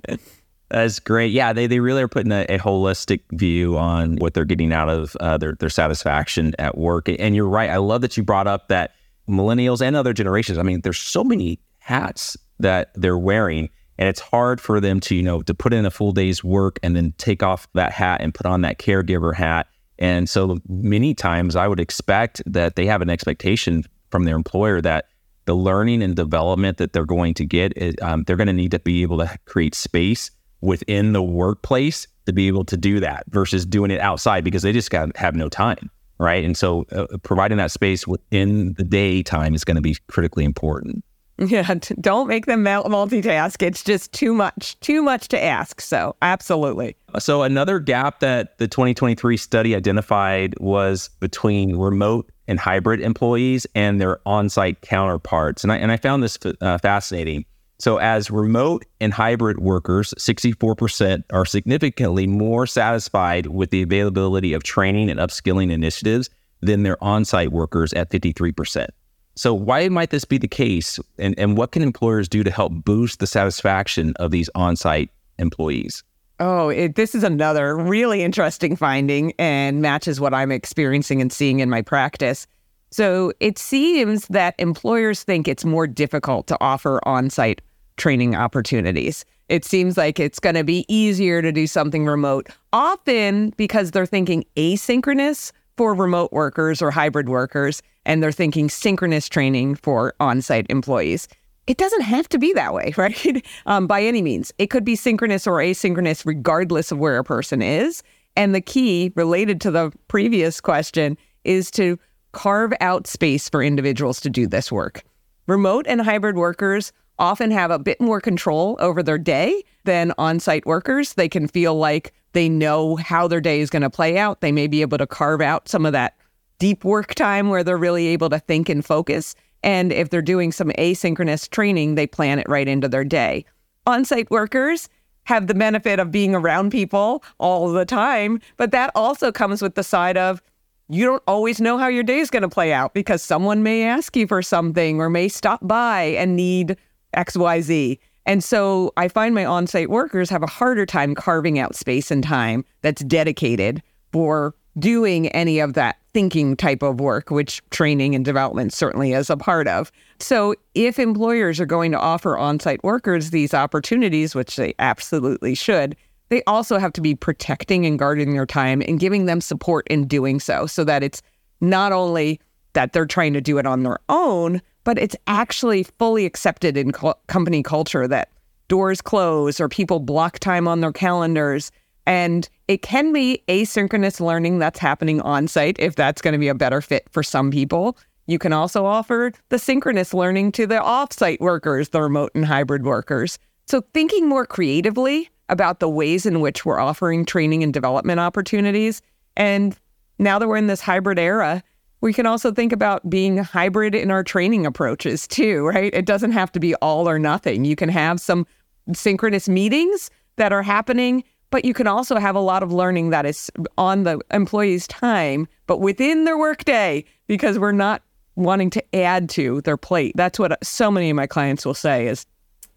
That's 0.70 1.00
great. 1.00 1.32
Yeah, 1.32 1.52
they, 1.52 1.66
they 1.66 1.80
really 1.80 2.02
are 2.02 2.08
putting 2.08 2.32
a, 2.32 2.42
a 2.49 2.58
holistic 2.58 3.22
view 3.32 3.76
on 3.76 4.16
what 4.16 4.34
they're 4.34 4.44
getting 4.44 4.72
out 4.72 4.88
of 4.88 5.16
uh, 5.16 5.37
their, 5.37 5.54
their 5.54 5.70
satisfaction 5.70 6.54
at 6.58 6.78
work. 6.78 7.08
And 7.08 7.34
you're 7.34 7.49
right. 7.49 7.70
I 7.70 7.78
love 7.78 8.02
that 8.02 8.16
you 8.16 8.22
brought 8.22 8.46
up 8.46 8.68
that 8.68 8.94
millennials 9.30 9.80
and 9.80 9.96
other 9.96 10.12
generations, 10.12 10.58
I 10.58 10.62
mean, 10.62 10.80
there's 10.82 10.99
so 10.99 11.25
many 11.25 11.60
hats 11.78 12.37
that 12.58 12.90
they're 12.94 13.18
wearing. 13.18 13.70
And 13.99 14.08
it's 14.08 14.20
hard 14.20 14.60
for 14.60 14.80
them 14.80 15.00
to, 15.00 15.14
you 15.14 15.22
know, 15.22 15.42
to 15.42 15.54
put 15.54 15.72
in 15.72 15.84
a 15.84 15.90
full 15.90 16.12
day's 16.12 16.42
work 16.42 16.78
and 16.82 16.96
then 16.96 17.12
take 17.18 17.42
off 17.42 17.68
that 17.75 17.92
hat 17.92 18.20
and 18.22 18.32
put 18.32 18.46
on 18.46 18.62
that 18.62 18.78
caregiver 18.78 19.34
hat. 19.34 19.66
And 19.99 20.28
so 20.28 20.58
many 20.68 21.14
times 21.14 21.54
I 21.56 21.68
would 21.68 21.80
expect 21.80 22.42
that 22.46 22.76
they 22.76 22.87
have 22.87 23.02
an 23.02 23.10
expectation 23.10 23.84
from 24.10 24.25
their 24.25 24.37
employer 24.37 24.80
that 24.80 25.06
the 25.44 25.54
learning 25.54 26.02
and 26.02 26.16
development 26.16 26.78
that 26.78 26.92
they're 26.92 27.04
going 27.04 27.34
to 27.34 27.44
get, 27.44 27.75
um, 28.02 28.25
they're 28.25 28.37
going 28.37 28.46
to 28.46 28.52
need 28.54 28.70
to 28.70 28.78
be 28.78 29.02
able 29.02 29.18
to 29.18 29.38
create 29.44 29.75
space 29.75 30.30
within 30.62 31.12
the 31.12 31.22
workplace 31.22 32.06
to 32.26 32.32
be 32.32 32.46
able 32.46 32.64
to 32.64 32.76
do 32.76 33.00
that 33.00 33.25
versus 33.28 33.66
doing 33.66 33.90
it 33.90 34.00
outside 34.00 34.44
because 34.44 34.62
they 34.62 34.72
just 34.72 34.90
got 34.90 35.14
have 35.16 35.34
no 35.34 35.49
time 35.49 35.90
right? 36.20 36.44
And 36.44 36.56
so 36.56 36.84
uh, 36.92 37.06
providing 37.22 37.58
that 37.58 37.70
space 37.70 38.06
within 38.06 38.74
the 38.74 38.84
daytime 38.84 39.54
is 39.54 39.64
going 39.64 39.76
to 39.76 39.80
be 39.80 39.96
critically 40.08 40.44
important. 40.44 41.04
Yeah 41.38 41.74
don't 42.00 42.28
make 42.28 42.44
them 42.44 42.64
multitask. 42.64 43.62
It's 43.62 43.82
just 43.82 44.12
too 44.12 44.34
much 44.34 44.78
too 44.80 45.02
much 45.02 45.28
to 45.28 45.42
ask 45.42 45.80
so 45.80 46.14
absolutely. 46.20 46.96
So 47.18 47.42
another 47.42 47.78
gap 47.78 48.20
that 48.20 48.58
the 48.58 48.68
2023 48.68 49.38
study 49.38 49.74
identified 49.74 50.54
was 50.60 51.08
between 51.20 51.76
remote 51.76 52.30
and 52.46 52.60
hybrid 52.60 53.00
employees 53.00 53.66
and 53.74 54.00
their 54.00 54.20
on-site 54.26 54.82
counterparts. 54.82 55.62
And 55.62 55.72
i, 55.72 55.76
and 55.76 55.90
I 55.90 55.96
found 55.96 56.22
this 56.22 56.36
uh, 56.60 56.78
fascinating 56.78 57.46
so, 57.80 57.96
as 57.96 58.30
remote 58.30 58.84
and 59.00 59.10
hybrid 59.10 59.58
workers, 59.58 60.12
64% 60.18 61.25
are 61.30 61.46
significantly 61.46 62.26
more 62.26 62.66
satisfied 62.66 63.46
with 63.46 63.70
the 63.70 63.80
availability 63.80 64.52
of 64.52 64.62
training 64.62 65.08
and 65.08 65.18
upskilling 65.18 65.72
initiatives 65.72 66.28
than 66.60 66.82
their 66.82 67.02
on 67.02 67.25
site 67.25 67.52
workers 67.52 67.94
at 67.94 68.10
53%. 68.10 68.88
So, 69.34 69.54
why 69.54 69.88
might 69.88 70.10
this 70.10 70.26
be 70.26 70.37
the 70.37 70.46
case? 70.46 71.00
And, 71.18 71.34
and 71.38 71.56
what 71.56 71.72
can 71.72 71.80
employers 71.80 72.28
do 72.28 72.44
to 72.44 72.50
help 72.50 72.72
boost 72.84 73.18
the 73.18 73.26
satisfaction 73.26 74.12
of 74.16 74.30
these 74.30 74.50
on 74.54 74.76
site 74.76 75.08
employees? 75.38 76.04
Oh, 76.38 76.68
it, 76.68 76.96
this 76.96 77.14
is 77.14 77.25
another 77.25 77.78
really 77.78 78.22
interesting 78.22 78.76
finding 78.76 79.32
and 79.38 79.80
matches 79.80 80.20
what 80.20 80.34
I'm 80.34 80.52
experiencing 80.52 81.22
and 81.22 81.32
seeing 81.32 81.60
in 81.60 81.70
my 81.70 81.80
practice. 81.80 82.46
So, 82.90 83.32
it 83.40 83.56
seems 83.56 84.26
that 84.26 84.54
employers 84.58 85.22
think 85.22 85.49
it's 85.49 85.64
more 85.64 85.87
difficult 85.87 86.46
to 86.49 86.58
offer 86.60 87.00
on 87.08 87.30
site 87.30 87.62
training 88.00 88.35
opportunities. 88.35 89.25
It 89.49 89.64
seems 89.64 89.97
like 89.97 90.19
it's 90.19 90.40
going 90.40 90.57
to 90.57 90.64
be 90.64 90.85
easier 90.88 91.42
to 91.42 91.52
do 91.52 91.66
something 91.66 92.07
remote, 92.07 92.49
often 92.73 93.50
because 93.57 93.92
they're 93.92 94.07
thinking 94.07 94.45
asynchronous 94.57 95.52
for 95.76 95.95
remote 95.95 96.33
workers 96.33 96.83
or 96.83 96.90
hybrid 96.90 97.28
workers, 97.28 97.83
and 98.04 98.23
they're 98.23 98.33
thinking 98.33 98.69
synchronous 98.69 99.28
training 99.28 99.75
for 99.75 100.14
on 100.19 100.40
site 100.42 100.66
employees. 100.69 101.28
It 101.66 101.76
doesn't 101.76 102.00
have 102.00 102.28
to 102.30 102.38
be 102.38 102.52
that 102.54 102.75
way, 102.75 102.95
right? 102.97 103.47
Um, 103.66 103.87
by 103.87 104.02
any 104.02 104.23
means. 104.23 104.52
It 104.59 104.69
could 104.69 104.85
be 104.85 104.97
synchronous 104.97 105.47
or 105.47 105.59
asynchronous, 105.59 106.25
regardless 106.25 106.90
of 106.90 106.99
where 106.99 107.19
a 107.19 107.25
person 107.25 107.62
is. 107.62 108.02
And 108.37 108.54
the 108.54 108.61
key 108.61 109.12
related 109.14 109.61
to 109.62 109.71
the 109.71 109.92
previous 110.09 110.61
question 110.61 111.19
is 111.45 111.71
to 111.73 111.99
carve 112.33 112.73
out 112.80 113.07
space 113.07 113.49
for 113.49 113.62
individuals 113.62 114.21
to 114.21 114.30
do 114.30 114.47
this 114.47 114.71
work. 114.71 115.02
Remote 115.47 115.87
and 115.88 116.00
hybrid 116.00 116.37
workers 116.37 116.92
often 117.20 117.50
have 117.50 117.70
a 117.70 117.78
bit 117.78 118.00
more 118.00 118.20
control 118.20 118.76
over 118.80 119.02
their 119.02 119.18
day 119.18 119.62
than 119.84 120.12
on 120.18 120.40
site 120.40 120.66
workers. 120.66 121.14
They 121.14 121.28
can 121.28 121.46
feel 121.46 121.76
like 121.76 122.12
they 122.32 122.48
know 122.48 122.96
how 122.96 123.28
their 123.28 123.40
day 123.40 123.60
is 123.60 123.70
going 123.70 123.82
to 123.82 123.90
play 123.90 124.18
out. 124.18 124.40
They 124.40 124.52
may 124.52 124.66
be 124.66 124.80
able 124.80 124.98
to 124.98 125.06
carve 125.06 125.40
out 125.40 125.68
some 125.68 125.86
of 125.86 125.92
that 125.92 126.16
deep 126.58 126.84
work 126.84 127.14
time 127.14 127.48
where 127.48 127.62
they're 127.62 127.76
really 127.76 128.08
able 128.08 128.30
to 128.30 128.38
think 128.38 128.68
and 128.68 128.84
focus. 128.84 129.34
And 129.62 129.92
if 129.92 130.10
they're 130.10 130.22
doing 130.22 130.52
some 130.52 130.70
asynchronous 130.70 131.48
training, 131.48 131.94
they 131.94 132.06
plan 132.06 132.38
it 132.38 132.48
right 132.48 132.66
into 132.66 132.88
their 132.88 133.04
day. 133.04 133.44
On 133.86 134.04
site 134.04 134.30
workers 134.30 134.88
have 135.24 135.46
the 135.46 135.54
benefit 135.54 135.98
of 135.98 136.10
being 136.10 136.34
around 136.34 136.70
people 136.70 137.22
all 137.38 137.70
the 137.70 137.84
time, 137.84 138.40
but 138.56 138.70
that 138.72 138.90
also 138.94 139.30
comes 139.30 139.62
with 139.62 139.74
the 139.74 139.82
side 139.82 140.16
of 140.16 140.42
you 140.88 141.04
don't 141.04 141.22
always 141.26 141.60
know 141.60 141.78
how 141.78 141.86
your 141.86 142.02
day 142.02 142.18
is 142.18 142.30
going 142.30 142.42
to 142.42 142.48
play 142.48 142.72
out 142.72 142.94
because 142.94 143.22
someone 143.22 143.62
may 143.62 143.84
ask 143.84 144.16
you 144.16 144.26
for 144.26 144.42
something 144.42 145.00
or 145.00 145.08
may 145.08 145.28
stop 145.28 145.60
by 145.62 146.02
and 146.02 146.34
need 146.34 146.76
XYZ. 147.17 147.99
And 148.26 148.45
so 148.45 148.93
I 148.97 149.09
find 149.09 149.35
my 149.35 149.45
on 149.45 149.67
site 149.67 149.90
workers 149.90 150.31
have 150.31 150.43
a 150.43 150.47
harder 150.47 150.87
time 150.87 151.14
carving 151.14 151.59
out 151.59 151.75
space 151.75 152.11
and 152.11 152.23
time 152.23 152.64
that's 152.83 153.02
dedicated 153.05 153.83
for 154.12 154.55
doing 154.79 155.29
any 155.29 155.59
of 155.59 155.75
that 155.75 155.97
thinking 156.12 156.57
type 156.57 156.83
of 156.83 157.00
work, 157.00 157.31
which 157.31 157.62
training 157.71 158.14
and 158.14 158.25
development 158.25 158.73
certainly 158.73 159.12
is 159.12 159.31
a 159.31 159.37
part 159.37 159.69
of. 159.69 159.90
So 160.19 160.55
if 160.75 160.99
employers 160.99 161.61
are 161.61 161.67
going 161.67 161.93
to 161.93 161.99
offer 161.99 162.37
on 162.37 162.61
site 162.61 162.83
workers 162.83 163.31
these 163.31 163.55
opportunities, 163.55 164.35
which 164.35 164.57
they 164.57 164.75
absolutely 164.79 165.55
should, 165.55 165.97
they 166.29 166.43
also 166.45 166.79
have 166.79 166.93
to 166.93 167.00
be 167.00 167.14
protecting 167.14 167.87
and 167.87 167.99
guarding 167.99 168.33
their 168.33 168.47
time 168.47 168.83
and 168.87 169.00
giving 169.00 169.26
them 169.26 169.40
support 169.40 169.87
in 169.88 170.07
doing 170.07 170.38
so, 170.40 170.67
so 170.67 170.85
that 170.85 171.02
it's 171.02 171.23
not 171.61 171.93
only 171.93 172.40
that 172.73 172.93
they're 172.93 173.07
trying 173.07 173.33
to 173.33 173.40
do 173.40 173.59
it 173.59 173.67
on 173.67 173.83
their 173.83 173.99
own, 174.09 174.62
but 174.84 174.99
it's 174.99 175.16
actually 175.26 175.84
fully 175.99 176.26
accepted 176.26 176.76
in 176.76 176.92
co- 176.92 177.14
company 177.26 177.62
culture 177.62 178.08
that 178.08 178.30
doors 178.68 179.02
close 179.02 179.60
or 179.60 179.68
people 179.68 179.99
block 179.99 180.38
time 180.38 180.66
on 180.68 180.80
their 180.80 180.92
calendars. 180.92 181.70
And 182.06 182.49
it 182.68 182.82
can 182.82 183.12
be 183.12 183.42
asynchronous 183.49 184.20
learning 184.20 184.58
that's 184.58 184.78
happening 184.78 185.20
on 185.20 185.49
site 185.49 185.76
if 185.78 185.96
that's 185.96 186.22
going 186.22 186.32
to 186.32 186.38
be 186.38 186.49
a 186.49 186.54
better 186.54 186.80
fit 186.80 187.06
for 187.10 187.22
some 187.22 187.50
people. 187.50 187.99
You 188.26 188.38
can 188.38 188.52
also 188.52 188.87
offer 188.87 189.32
the 189.49 189.58
synchronous 189.58 190.14
learning 190.14 190.52
to 190.52 190.66
the 190.66 190.76
offsite 190.76 191.40
workers, 191.40 191.88
the 191.88 192.00
remote 192.00 192.30
and 192.34 192.44
hybrid 192.44 192.84
workers. 192.84 193.38
So, 193.66 193.82
thinking 193.92 194.28
more 194.28 194.46
creatively 194.46 195.28
about 195.49 195.80
the 195.80 195.88
ways 195.88 196.26
in 196.26 196.40
which 196.40 196.64
we're 196.64 196.78
offering 196.78 197.25
training 197.25 197.62
and 197.62 197.75
development 197.75 198.20
opportunities. 198.20 199.02
And 199.37 199.76
now 200.18 200.38
that 200.38 200.49
we're 200.49 200.56
in 200.56 200.68
this 200.68 200.80
hybrid 200.80 201.18
era, 201.18 201.62
we 202.00 202.12
can 202.12 202.26
also 202.26 202.52
think 202.52 202.73
about 202.73 203.09
being 203.09 203.38
hybrid 203.38 203.95
in 203.95 204.11
our 204.11 204.25
training 204.25 204.66
approaches 204.66 205.26
too, 205.26 205.66
right? 205.66 205.92
It 205.95 206.07
doesn't 206.07 206.33
have 206.33 206.50
to 206.52 206.61
be 206.61 206.75
all 206.76 207.09
or 207.09 207.19
nothing. 207.19 207.64
You 207.64 207.76
can 207.76 207.88
have 207.88 208.21
some 208.21 208.47
synchronous 208.95 209.49
meetings 209.49 210.11
that 210.37 210.52
are 210.52 210.62
happening, 210.62 211.25
but 211.50 211.64
you 211.64 211.75
can 211.75 211.87
also 211.87 212.16
have 212.16 212.35
a 212.35 212.40
lot 212.40 212.62
of 212.62 212.73
learning 212.73 213.11
that 213.11 213.26
is 213.26 213.50
on 213.76 214.04
the 214.04 214.21
employee's 214.30 214.87
time, 214.87 215.47
but 215.66 215.80
within 215.80 216.25
their 216.25 216.38
workday, 216.38 217.04
because 217.26 217.59
we're 217.59 217.73
not 217.73 218.02
wanting 218.37 218.71
to 218.71 218.97
add 218.97 219.28
to 219.28 219.61
their 219.62 219.76
plate. 219.76 220.12
That's 220.16 220.38
what 220.38 220.64
so 220.64 220.90
many 220.90 221.11
of 221.11 221.16
my 221.16 221.26
clients 221.26 221.66
will 221.66 221.75
say 221.75 222.07
is 222.07 222.26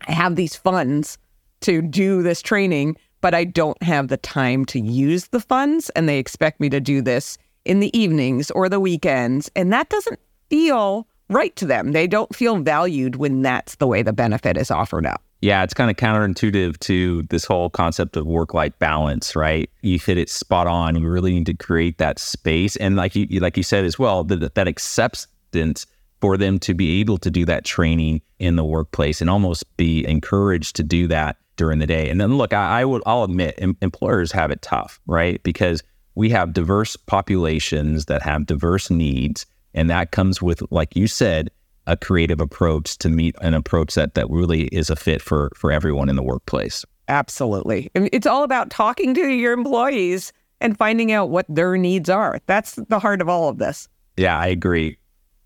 I 0.08 0.12
have 0.12 0.36
these 0.36 0.56
funds 0.56 1.18
to 1.62 1.82
do 1.82 2.22
this 2.22 2.42
training, 2.42 2.98
but 3.22 3.34
I 3.34 3.46
don't 3.46 3.82
have 3.82 4.10
the 4.10 4.18
time 4.18 4.66
to 4.66 4.80
use 4.80 5.28
the 5.28 5.40
funds 5.40 5.90
and 5.92 6.10
they 6.10 6.20
expect 6.20 6.60
me 6.60 6.70
to 6.70 6.82
do 6.82 7.02
this 7.02 7.38
in 7.66 7.80
the 7.80 7.98
evenings 7.98 8.52
or 8.52 8.70
the 8.70 8.80
weekends. 8.80 9.50
And 9.56 9.72
that 9.74 9.90
doesn't 9.90 10.20
feel 10.50 11.08
right 11.30 11.56
to 11.56 11.66
them. 11.66 11.92
They 11.92 12.08
don't 12.08 12.34
feel 12.36 12.58
valued 12.58 13.16
when 13.16 13.42
that's 13.42 13.76
the 13.76 13.88
way 13.88 14.02
the 14.02 14.14
benefit 14.14 14.58
is 14.58 14.72
offered 14.72 15.06
up. 15.06 15.22
Yeah, 15.42 15.62
it's 15.64 15.74
kind 15.74 15.92
of 15.92 15.98
counterintuitive 15.98 16.80
to 16.80 17.24
this 17.24 17.44
whole 17.44 17.70
concept 17.70 18.16
of 18.16 18.26
work 18.26 18.54
life 18.54 18.78
balance, 18.80 19.36
right? 19.36 19.70
You 19.82 20.00
hit 20.00 20.18
it 20.18 20.30
spot 20.30 20.68
on. 20.68 20.96
You 20.96 21.10
really 21.10 21.34
need 21.34 21.48
to 21.48 21.54
create 21.54 21.98
that 21.98 22.18
space. 22.18 22.78
And 22.78 22.96
like 22.96 23.14
you 23.14 23.28
like 23.42 23.58
you 23.58 23.64
said 23.64 23.84
as 23.84 24.00
well, 24.00 24.24
that, 24.24 24.56
that 24.56 24.68
acceptance 24.70 25.86
for 26.22 26.38
them 26.38 26.60
to 26.60 26.74
be 26.74 27.02
able 27.02 27.18
to 27.18 27.30
do 27.30 27.44
that 27.44 27.66
training 27.66 28.22
in 28.40 28.56
the 28.56 28.64
workplace 28.64 29.20
and 29.20 29.30
almost 29.30 29.66
be 29.76 30.08
encouraged 30.08 30.78
to 30.78 30.84
do 30.84 31.08
that 31.08 31.36
during 31.58 31.80
the 31.80 31.88
day. 31.88 32.10
And 32.10 32.22
then 32.22 32.38
look, 32.38 32.54
I, 32.54 32.80
I 32.82 32.86
would 32.86 33.04
I'll 33.06 33.26
admit 33.26 33.56
em- 33.58 33.76
employers 33.82 34.32
have 34.32 34.50
it 34.50 34.62
tough, 34.62 35.02
right? 35.08 35.44
Because 35.44 35.84
we 36.16 36.30
have 36.30 36.54
diverse 36.54 36.96
populations 36.96 38.06
that 38.06 38.22
have 38.22 38.46
diverse 38.46 38.90
needs, 38.90 39.46
and 39.74 39.90
that 39.90 40.12
comes 40.12 40.42
with, 40.42 40.62
like 40.72 40.96
you 40.96 41.08
said, 41.08 41.50
a 41.88 41.98
creative 41.98 42.40
approach 42.40 42.98
to 43.00 43.10
meet 43.10 43.36
an 43.42 43.54
approach 43.54 43.96
that 43.96 44.14
that 44.14 44.30
really 44.30 44.64
is 44.68 44.90
a 44.90 44.96
fit 44.96 45.22
for 45.22 45.52
for 45.56 45.72
everyone 45.72 46.10
in 46.10 46.16
the 46.16 46.24
workplace. 46.24 46.86
Absolutely. 47.10 47.92
It's 47.94 48.28
all 48.28 48.44
about 48.44 48.70
talking 48.70 49.14
to 49.16 49.28
your 49.28 49.52
employees 49.52 50.32
and 50.62 50.78
finding 50.78 51.12
out 51.12 51.30
what 51.30 51.46
their 51.50 51.78
needs 51.78 52.10
are. 52.10 52.40
That's 52.46 52.76
the 52.76 53.00
heart 53.00 53.22
of 53.22 53.28
all 53.28 53.50
of 53.50 53.58
this. 53.58 53.90
Yeah, 54.16 54.40
I 54.40 54.48
agree. 54.48 54.98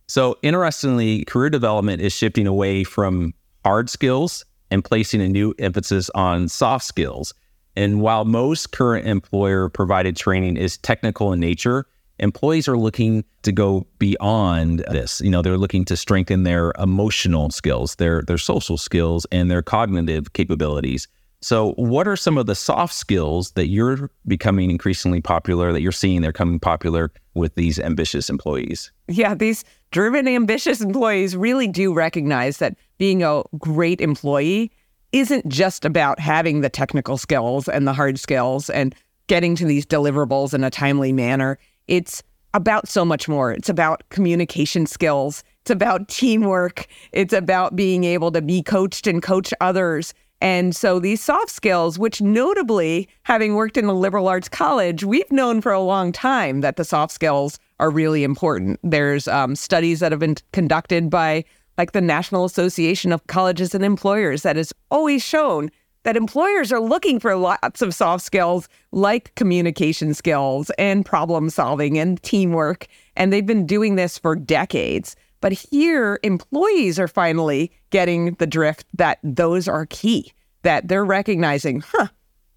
So, 0.07 0.37
interestingly, 0.43 1.25
career 1.25 1.49
development 1.49 2.01
is 2.01 2.13
shifting 2.13 2.45
away 2.45 2.83
from 2.83 3.33
hard 3.65 3.89
skills 3.89 4.45
and 4.69 4.83
placing 4.83 5.21
a 5.21 5.27
new 5.27 5.55
emphasis 5.57 6.09
on 6.11 6.47
soft 6.47 6.85
skills. 6.85 7.33
And 7.77 8.01
while 8.01 8.25
most 8.25 8.71
current 8.71 9.05
employer 9.05 9.69
provided 9.69 10.17
training 10.17 10.57
is 10.57 10.79
technical 10.79 11.31
in 11.31 11.39
nature, 11.39 11.85
employees 12.17 12.67
are 12.67 12.75
looking 12.75 13.23
to 13.43 13.51
go 13.51 13.85
beyond 13.99 14.79
this. 14.89 15.21
You 15.21 15.29
know, 15.29 15.43
they're 15.43 15.59
looking 15.59 15.85
to 15.85 15.95
strengthen 15.95 16.41
their 16.41 16.73
emotional 16.79 17.51
skills, 17.51 17.95
their 17.97 18.23
their 18.23 18.39
social 18.39 18.79
skills, 18.79 19.27
and 19.31 19.51
their 19.51 19.61
cognitive 19.61 20.33
capabilities. 20.33 21.07
So, 21.39 21.73
what 21.73 22.07
are 22.07 22.15
some 22.15 22.39
of 22.39 22.47
the 22.47 22.55
soft 22.55 22.95
skills 22.95 23.51
that 23.51 23.67
you're 23.67 24.09
becoming 24.25 24.71
increasingly 24.71 25.21
popular, 25.21 25.71
that 25.71 25.81
you're 25.81 25.91
seeing 25.91 26.21
they're 26.21 26.33
coming 26.33 26.59
popular 26.59 27.11
with 27.35 27.53
these 27.53 27.77
ambitious 27.77 28.27
employees? 28.27 28.91
Yeah, 29.07 29.35
these 29.35 29.63
driven, 29.91 30.27
ambitious 30.27 30.81
employees 30.81 31.37
really 31.37 31.67
do 31.67 31.93
recognize 31.93 32.57
that 32.57 32.75
being 32.97 33.21
a 33.21 33.43
great 33.59 34.01
employee 34.01 34.71
isn't 35.11 35.47
just 35.47 35.85
about 35.85 36.19
having 36.19 36.61
the 36.61 36.69
technical 36.69 37.17
skills 37.17 37.67
and 37.67 37.87
the 37.87 37.93
hard 37.93 38.19
skills 38.19 38.69
and 38.69 38.95
getting 39.27 39.55
to 39.55 39.65
these 39.65 39.85
deliverables 39.85 40.53
in 40.53 40.63
a 40.63 40.69
timely 40.69 41.11
manner. 41.11 41.57
It's 41.87 42.23
about 42.53 42.87
so 42.87 43.05
much 43.05 43.27
more. 43.27 43.51
It's 43.51 43.69
about 43.69 44.03
communication 44.09 44.85
skills, 44.85 45.43
it's 45.61 45.71
about 45.71 46.07
teamwork, 46.07 46.87
it's 47.11 47.33
about 47.33 47.75
being 47.75 48.03
able 48.03 48.31
to 48.31 48.41
be 48.41 48.63
coached 48.63 49.05
and 49.05 49.21
coach 49.21 49.53
others 49.61 50.13
and 50.41 50.75
so 50.75 50.99
these 50.99 51.21
soft 51.21 51.49
skills, 51.49 51.97
which 51.97 52.21
notably, 52.21 53.09
having 53.23 53.55
worked 53.55 53.77
in 53.77 53.85
a 53.85 53.93
liberal 53.93 54.27
arts 54.27 54.47
college, 54.47 55.03
we've 55.03 55.31
known 55.31 55.61
for 55.61 55.71
a 55.71 55.81
long 55.81 56.11
time 56.11 56.61
that 56.61 56.75
the 56.75 56.85
soft 56.85 57.11
skills 57.11 57.57
are 57.79 57.89
really 57.89 58.23
important. 58.23 58.79
There's 58.83 59.27
um, 59.27 59.55
studies 59.55 59.99
that 59.99 60.11
have 60.11 60.19
been 60.19 60.35
conducted 60.53 61.09
by 61.09 61.43
like 61.77 61.91
the 61.91 62.01
National 62.01 62.45
Association 62.45 63.11
of 63.11 63.25
Colleges 63.27 63.75
and 63.75 63.83
Employers 63.83 64.43
that 64.43 64.55
has 64.55 64.73
always 64.91 65.23
shown 65.23 65.69
that 66.03 66.15
employers 66.15 66.71
are 66.71 66.79
looking 66.79 67.19
for 67.19 67.35
lots 67.35 67.81
of 67.81 67.93
soft 67.93 68.23
skills 68.23 68.69
like 68.91 69.35
communication 69.35 70.13
skills 70.13 70.71
and 70.77 71.05
problem 71.05 71.49
solving 71.49 71.97
and 71.97 72.21
teamwork. 72.23 72.87
And 73.15 73.33
they've 73.33 73.45
been 73.45 73.65
doing 73.65 73.95
this 73.95 74.17
for 74.17 74.35
decades. 74.35 75.15
But 75.41 75.51
here, 75.51 76.19
employees 76.23 76.97
are 76.97 77.09
finally 77.09 77.71
getting 77.89 78.35
the 78.35 78.47
drift 78.47 78.85
that 78.93 79.19
those 79.21 79.67
are 79.67 79.85
key, 79.85 80.31
that 80.61 80.87
they're 80.87 81.05
recognizing, 81.05 81.81
huh, 81.81 82.07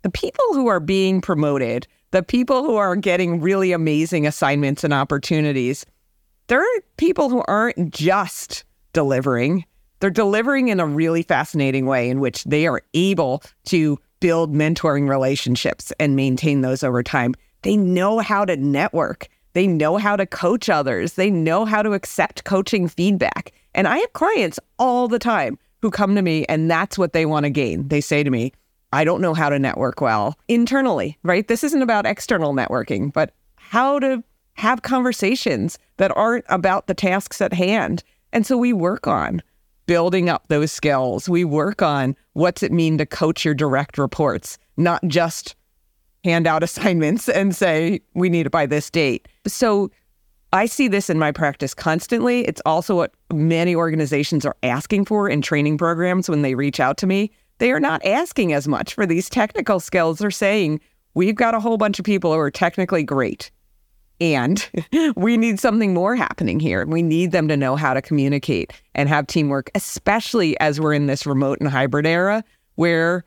the 0.02 0.10
people 0.10 0.44
who 0.52 0.68
are 0.68 0.80
being 0.80 1.20
promoted, 1.20 1.86
the 2.12 2.22
people 2.22 2.62
who 2.62 2.76
are 2.76 2.96
getting 2.96 3.40
really 3.40 3.72
amazing 3.72 4.26
assignments 4.26 4.84
and 4.84 4.94
opportunities, 4.94 5.84
they're 6.46 6.64
people 6.96 7.28
who 7.28 7.42
aren't 7.48 7.92
just 7.92 8.64
delivering. 8.92 9.64
They're 10.00 10.10
delivering 10.10 10.68
in 10.68 10.80
a 10.80 10.86
really 10.86 11.22
fascinating 11.22 11.86
way 11.86 12.08
in 12.08 12.20
which 12.20 12.44
they 12.44 12.66
are 12.66 12.82
able 12.94 13.42
to 13.66 13.98
build 14.20 14.54
mentoring 14.54 15.08
relationships 15.08 15.92
and 15.98 16.16
maintain 16.16 16.60
those 16.60 16.82
over 16.82 17.02
time. 17.02 17.34
They 17.62 17.76
know 17.76 18.18
how 18.18 18.44
to 18.44 18.56
network. 18.56 19.28
They 19.52 19.66
know 19.66 19.96
how 19.96 20.16
to 20.16 20.26
coach 20.26 20.68
others. 20.68 21.14
They 21.14 21.30
know 21.30 21.64
how 21.64 21.82
to 21.82 21.92
accept 21.92 22.44
coaching 22.44 22.88
feedback. 22.88 23.52
And 23.74 23.88
I 23.88 23.98
have 23.98 24.12
clients 24.12 24.60
all 24.78 25.08
the 25.08 25.18
time 25.18 25.58
who 25.82 25.90
come 25.90 26.14
to 26.14 26.22
me 26.22 26.44
and 26.46 26.70
that's 26.70 26.98
what 26.98 27.12
they 27.12 27.26
want 27.26 27.44
to 27.44 27.50
gain. 27.50 27.88
They 27.88 28.00
say 28.00 28.22
to 28.22 28.30
me, 28.30 28.52
I 28.92 29.04
don't 29.04 29.20
know 29.20 29.34
how 29.34 29.48
to 29.48 29.58
network 29.58 30.00
well 30.00 30.36
internally, 30.48 31.18
right? 31.22 31.46
This 31.46 31.62
isn't 31.64 31.82
about 31.82 32.06
external 32.06 32.52
networking, 32.52 33.12
but 33.12 33.32
how 33.56 33.98
to 34.00 34.22
have 34.54 34.82
conversations 34.82 35.78
that 35.96 36.14
aren't 36.16 36.44
about 36.48 36.86
the 36.86 36.94
tasks 36.94 37.40
at 37.40 37.52
hand. 37.52 38.02
And 38.32 38.46
so 38.46 38.56
we 38.56 38.72
work 38.72 39.06
on 39.06 39.42
building 39.86 40.28
up 40.28 40.44
those 40.48 40.70
skills. 40.70 41.28
We 41.28 41.44
work 41.44 41.82
on 41.82 42.14
what's 42.34 42.62
it 42.62 42.70
mean 42.70 42.98
to 42.98 43.06
coach 43.06 43.44
your 43.44 43.54
direct 43.54 43.98
reports, 43.98 44.56
not 44.76 45.02
just 45.08 45.56
hand 46.22 46.46
out 46.46 46.62
assignments 46.62 47.28
and 47.28 47.54
say, 47.54 48.00
we 48.14 48.28
need 48.28 48.46
it 48.46 48.52
by 48.52 48.66
this 48.66 48.90
date. 48.90 49.26
So 49.46 49.90
I 50.52 50.66
see 50.66 50.88
this 50.88 51.10
in 51.10 51.18
my 51.18 51.32
practice 51.32 51.74
constantly. 51.74 52.46
It's 52.46 52.62
also 52.66 52.96
what 52.96 53.12
many 53.32 53.74
organizations 53.74 54.44
are 54.44 54.56
asking 54.62 55.04
for 55.04 55.28
in 55.28 55.42
training 55.42 55.78
programs 55.78 56.28
when 56.28 56.42
they 56.42 56.54
reach 56.54 56.80
out 56.80 56.96
to 56.98 57.06
me. 57.06 57.30
They 57.58 57.72
are 57.72 57.80
not 57.80 58.04
asking 58.04 58.52
as 58.52 58.66
much 58.66 58.94
for 58.94 59.06
these 59.06 59.28
technical 59.28 59.80
skills. 59.80 60.18
They're 60.18 60.30
saying, 60.30 60.80
we've 61.14 61.34
got 61.34 61.54
a 61.54 61.60
whole 61.60 61.76
bunch 61.76 61.98
of 61.98 62.04
people 62.04 62.32
who 62.32 62.38
are 62.38 62.50
technically 62.50 63.02
great. 63.02 63.50
And 64.20 64.68
we 65.16 65.36
need 65.36 65.58
something 65.58 65.94
more 65.94 66.14
happening 66.14 66.60
here. 66.60 66.84
We 66.86 67.02
need 67.02 67.32
them 67.32 67.48
to 67.48 67.56
know 67.56 67.76
how 67.76 67.94
to 67.94 68.02
communicate 68.02 68.72
and 68.94 69.08
have 69.08 69.26
teamwork, 69.26 69.70
especially 69.74 70.58
as 70.60 70.80
we're 70.80 70.94
in 70.94 71.06
this 71.06 71.26
remote 71.26 71.58
and 71.60 71.68
hybrid 71.68 72.06
era 72.06 72.44
where 72.74 73.24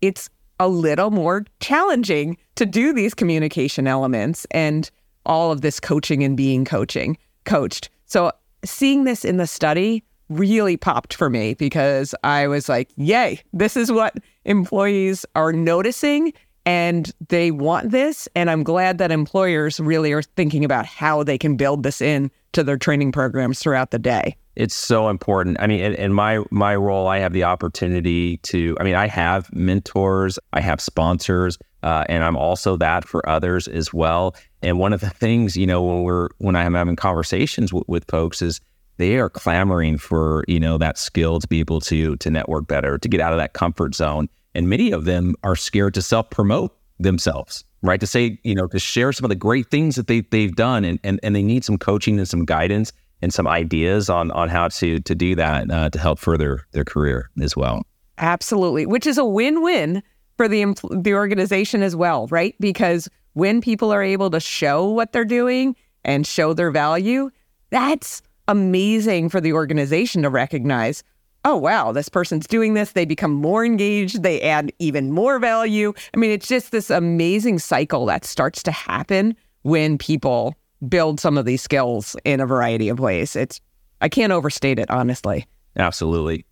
it's 0.00 0.28
a 0.60 0.68
little 0.68 1.10
more 1.10 1.44
challenging 1.60 2.36
to 2.56 2.66
do 2.66 2.92
these 2.92 3.14
communication 3.14 3.86
elements 3.86 4.46
and 4.50 4.90
all 5.26 5.50
of 5.50 5.62
this 5.62 5.80
coaching 5.80 6.22
and 6.22 6.36
being 6.36 6.64
coaching 6.64 7.16
coached. 7.44 7.88
So 8.06 8.32
seeing 8.64 9.04
this 9.04 9.24
in 9.24 9.36
the 9.36 9.46
study 9.46 10.04
really 10.28 10.76
popped 10.76 11.14
for 11.14 11.28
me 11.28 11.54
because 11.54 12.14
I 12.24 12.46
was 12.46 12.68
like, 12.68 12.90
yay, 12.96 13.40
this 13.52 13.76
is 13.76 13.92
what 13.92 14.16
employees 14.44 15.26
are 15.34 15.52
noticing 15.52 16.32
and 16.66 17.12
they 17.28 17.50
want 17.50 17.90
this. 17.90 18.28
And 18.34 18.50
I'm 18.50 18.62
glad 18.62 18.98
that 18.98 19.10
employers 19.10 19.80
really 19.80 20.12
are 20.12 20.22
thinking 20.22 20.64
about 20.64 20.86
how 20.86 21.22
they 21.22 21.38
can 21.38 21.56
build 21.56 21.82
this 21.82 22.00
in 22.00 22.30
to 22.52 22.62
their 22.62 22.76
training 22.76 23.12
programs 23.12 23.58
throughout 23.58 23.90
the 23.90 23.98
day 23.98 24.36
it's 24.56 24.74
so 24.74 25.08
important. 25.08 25.56
I 25.60 25.66
mean, 25.66 25.80
in, 25.80 25.94
in, 25.94 26.12
my 26.12 26.42
my 26.50 26.76
role, 26.76 27.08
I 27.08 27.18
have 27.18 27.32
the 27.32 27.44
opportunity 27.44 28.38
to. 28.38 28.76
I 28.78 28.84
mean, 28.84 28.94
I 28.94 29.08
have 29.08 29.52
mentors, 29.52 30.38
I 30.52 30.60
have 30.60 30.80
sponsors, 30.80 31.58
uh, 31.82 32.04
and 32.08 32.22
I'm 32.22 32.36
also 32.36 32.76
that 32.76 33.06
for 33.06 33.28
others 33.28 33.66
as 33.66 33.92
well. 33.92 34.36
And 34.62 34.78
one 34.78 34.92
of 34.92 35.00
the 35.00 35.10
things, 35.10 35.56
you 35.56 35.66
know, 35.66 35.82
when 35.82 36.02
we're 36.02 36.28
when 36.38 36.56
I'm 36.56 36.74
having 36.74 36.96
conversations 36.96 37.70
w- 37.70 37.84
with 37.88 38.04
folks 38.08 38.42
is 38.42 38.60
they 38.96 39.16
are 39.16 39.28
clamoring 39.28 39.98
for 39.98 40.44
you 40.46 40.60
know 40.60 40.78
that 40.78 40.98
skill 40.98 41.40
to 41.40 41.48
be 41.48 41.60
able 41.60 41.80
to 41.80 42.16
to 42.16 42.30
network 42.30 42.68
better, 42.68 42.98
to 42.98 43.08
get 43.08 43.20
out 43.20 43.32
of 43.32 43.38
that 43.38 43.54
comfort 43.54 43.94
zone. 43.94 44.28
And 44.54 44.68
many 44.68 44.92
of 44.92 45.04
them 45.04 45.34
are 45.42 45.56
scared 45.56 45.94
to 45.94 46.02
self 46.02 46.30
promote 46.30 46.76
themselves, 46.98 47.64
right? 47.82 48.00
To 48.00 48.06
say, 48.06 48.38
you 48.44 48.54
know, 48.54 48.66
to 48.68 48.78
share 48.78 49.12
some 49.12 49.24
of 49.24 49.28
the 49.28 49.34
great 49.36 49.70
things 49.70 49.96
that 49.96 50.06
they 50.06 50.20
they've 50.20 50.54
done, 50.54 50.84
and 50.84 50.98
and 51.02 51.20
and 51.22 51.34
they 51.34 51.42
need 51.42 51.64
some 51.64 51.78
coaching 51.78 52.18
and 52.18 52.28
some 52.28 52.44
guidance 52.44 52.92
and 53.22 53.32
some 53.32 53.46
ideas 53.46 54.08
on 54.10 54.30
on 54.32 54.48
how 54.48 54.68
to 54.68 55.00
to 55.00 55.14
do 55.14 55.34
that 55.34 55.70
uh, 55.70 55.90
to 55.90 55.98
help 55.98 56.18
further 56.18 56.60
their 56.72 56.84
career 56.84 57.30
as 57.40 57.56
well. 57.56 57.82
Absolutely, 58.18 58.86
which 58.86 59.06
is 59.06 59.18
a 59.18 59.24
win-win 59.24 60.02
for 60.36 60.48
the 60.48 60.64
the 60.92 61.14
organization 61.14 61.82
as 61.82 61.96
well, 61.96 62.26
right? 62.28 62.54
Because 62.60 63.08
when 63.32 63.60
people 63.60 63.92
are 63.92 64.02
able 64.02 64.30
to 64.30 64.40
show 64.40 64.88
what 64.88 65.12
they're 65.12 65.24
doing 65.24 65.74
and 66.04 66.26
show 66.26 66.52
their 66.52 66.70
value, 66.70 67.30
that's 67.70 68.22
amazing 68.46 69.28
for 69.28 69.40
the 69.40 69.52
organization 69.52 70.22
to 70.22 70.30
recognize. 70.30 71.02
Oh, 71.46 71.56
wow, 71.56 71.92
this 71.92 72.08
person's 72.08 72.46
doing 72.46 72.72
this. 72.72 72.92
They 72.92 73.04
become 73.04 73.32
more 73.32 73.64
engaged. 73.64 74.22
They 74.22 74.40
add 74.40 74.72
even 74.78 75.12
more 75.12 75.38
value. 75.38 75.92
I 76.14 76.16
mean, 76.16 76.30
it's 76.30 76.48
just 76.48 76.72
this 76.72 76.88
amazing 76.88 77.58
cycle 77.58 78.06
that 78.06 78.24
starts 78.24 78.62
to 78.62 78.72
happen 78.72 79.36
when 79.62 79.98
people 79.98 80.54
build 80.88 81.20
some 81.20 81.36
of 81.36 81.44
these 81.44 81.62
skills 81.62 82.16
in 82.24 82.40
a 82.40 82.46
variety 82.46 82.88
of 82.88 82.98
ways. 82.98 83.36
It's 83.36 83.60
I 84.00 84.08
can't 84.08 84.32
overstate 84.32 84.78
it, 84.78 84.90
honestly. 84.90 85.46
Absolutely. 85.76 86.44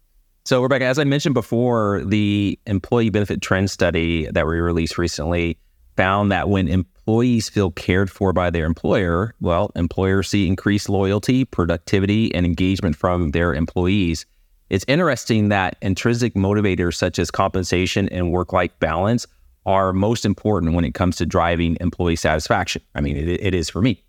So, 0.45 0.63
Rebecca, 0.63 0.85
as 0.85 0.99
I 0.99 1.05
mentioned 1.05 1.35
before, 1.35 2.03
the 2.05 2.59
employee 2.67 3.11
benefit 3.11 3.41
trend 3.41 3.71
study 3.71 4.27
that 4.33 4.47
we 4.47 4.59
released 4.59 4.99
recently 4.99 5.59
found 5.97 6.33
that 6.33 6.49
when 6.49 6.69
employees 6.69 7.49
feel 7.49 7.71
cared 7.71 8.11
for 8.11 8.33
by 8.33 8.51
their 8.51 8.65
employer, 8.65 9.35
well, 9.41 9.71
employers 9.77 10.29
see 10.29 10.47
increased 10.47 10.89
loyalty, 10.89 11.45
productivity, 11.45 12.35
and 12.35 12.45
engagement 12.45 12.97
from 12.97 13.31
their 13.31 13.55
employees. 13.55 14.27
It's 14.73 14.87
interesting 14.89 15.51
that 15.51 15.77
intrinsic 15.83 16.33
motivators 16.33 16.95
such 16.95 17.19
as 17.19 17.31
compensation 17.31 18.09
and 18.09 18.33
work 18.33 18.55
life 18.55 18.71
balance 18.81 19.27
are 19.67 19.93
most 19.93 20.25
important 20.25 20.73
when 20.73 20.87
it 20.87 20.95
comes 20.95 21.17
to 21.17 21.27
driving 21.27 21.77
employee 21.79 22.17
satisfaction. 22.17 22.81
I 22.95 23.03
mean, 23.03 23.19
it, 23.19 23.29
it 23.29 23.55
is 23.55 23.69
for 23.69 23.83
me. 23.83 24.03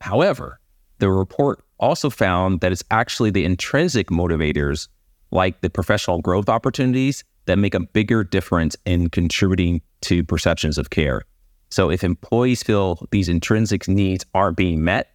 However, 0.00 0.58
the 0.98 1.08
report 1.08 1.62
also 1.78 2.10
found 2.10 2.62
that 2.62 2.72
it's 2.72 2.82
actually 2.90 3.30
the 3.30 3.44
intrinsic 3.44 4.08
motivators 4.08 4.88
like 5.30 5.60
the 5.60 5.70
professional 5.70 6.20
growth 6.20 6.48
opportunities 6.48 7.22
that 7.44 7.56
make 7.56 7.74
a 7.74 7.80
bigger 7.80 8.24
difference 8.24 8.76
in 8.84 9.10
contributing 9.10 9.82
to 10.00 10.24
perceptions 10.24 10.78
of 10.78 10.90
care. 10.90 11.22
So 11.70 11.92
if 11.92 12.02
employees 12.02 12.64
feel 12.64 13.06
these 13.12 13.28
intrinsic 13.28 13.86
needs 13.86 14.24
aren't 14.34 14.56
being 14.56 14.82
met, 14.82 15.12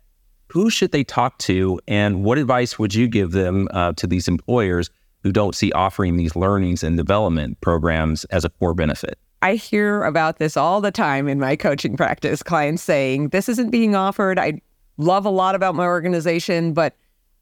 who 0.54 0.70
should 0.70 0.92
they 0.92 1.04
talk 1.04 1.39
to? 1.39 1.80
And 1.88 2.24
what 2.24 2.38
advice 2.38 2.78
would 2.78 2.94
you 2.94 3.08
give 3.08 3.32
them 3.32 3.68
uh, 3.72 3.94
to 3.94 4.06
these 4.06 4.28
employers 4.28 4.92
who 5.24 5.32
don't 5.32 5.56
see 5.56 5.72
offering 5.72 6.16
these 6.16 6.36
learnings 6.36 6.84
and 6.84 6.96
development 6.96 7.60
programs 7.60 8.24
as 8.26 8.46
a 8.46 8.50
core 8.50 8.76
benefit? 8.76 9.18
I 9.42 9.56
hear 9.56 10.04
about 10.04 10.38
this 10.38 10.56
all 10.56 10.80
the 10.80 10.92
time 10.92 11.28
in 11.28 11.39
my 11.39 11.56
coaching 11.56 11.98
practice. 11.98 12.44
Clients 12.44 12.84
saying, 12.84 13.30
This 13.30 13.50
isn't 13.50 13.72
being 13.72 13.96
offered. 13.96 14.38
I 14.38 14.62
love 14.98 15.26
a 15.26 15.32
lot 15.32 15.56
about 15.56 15.74
my 15.74 15.86
organization, 15.86 16.74
but 16.74 16.96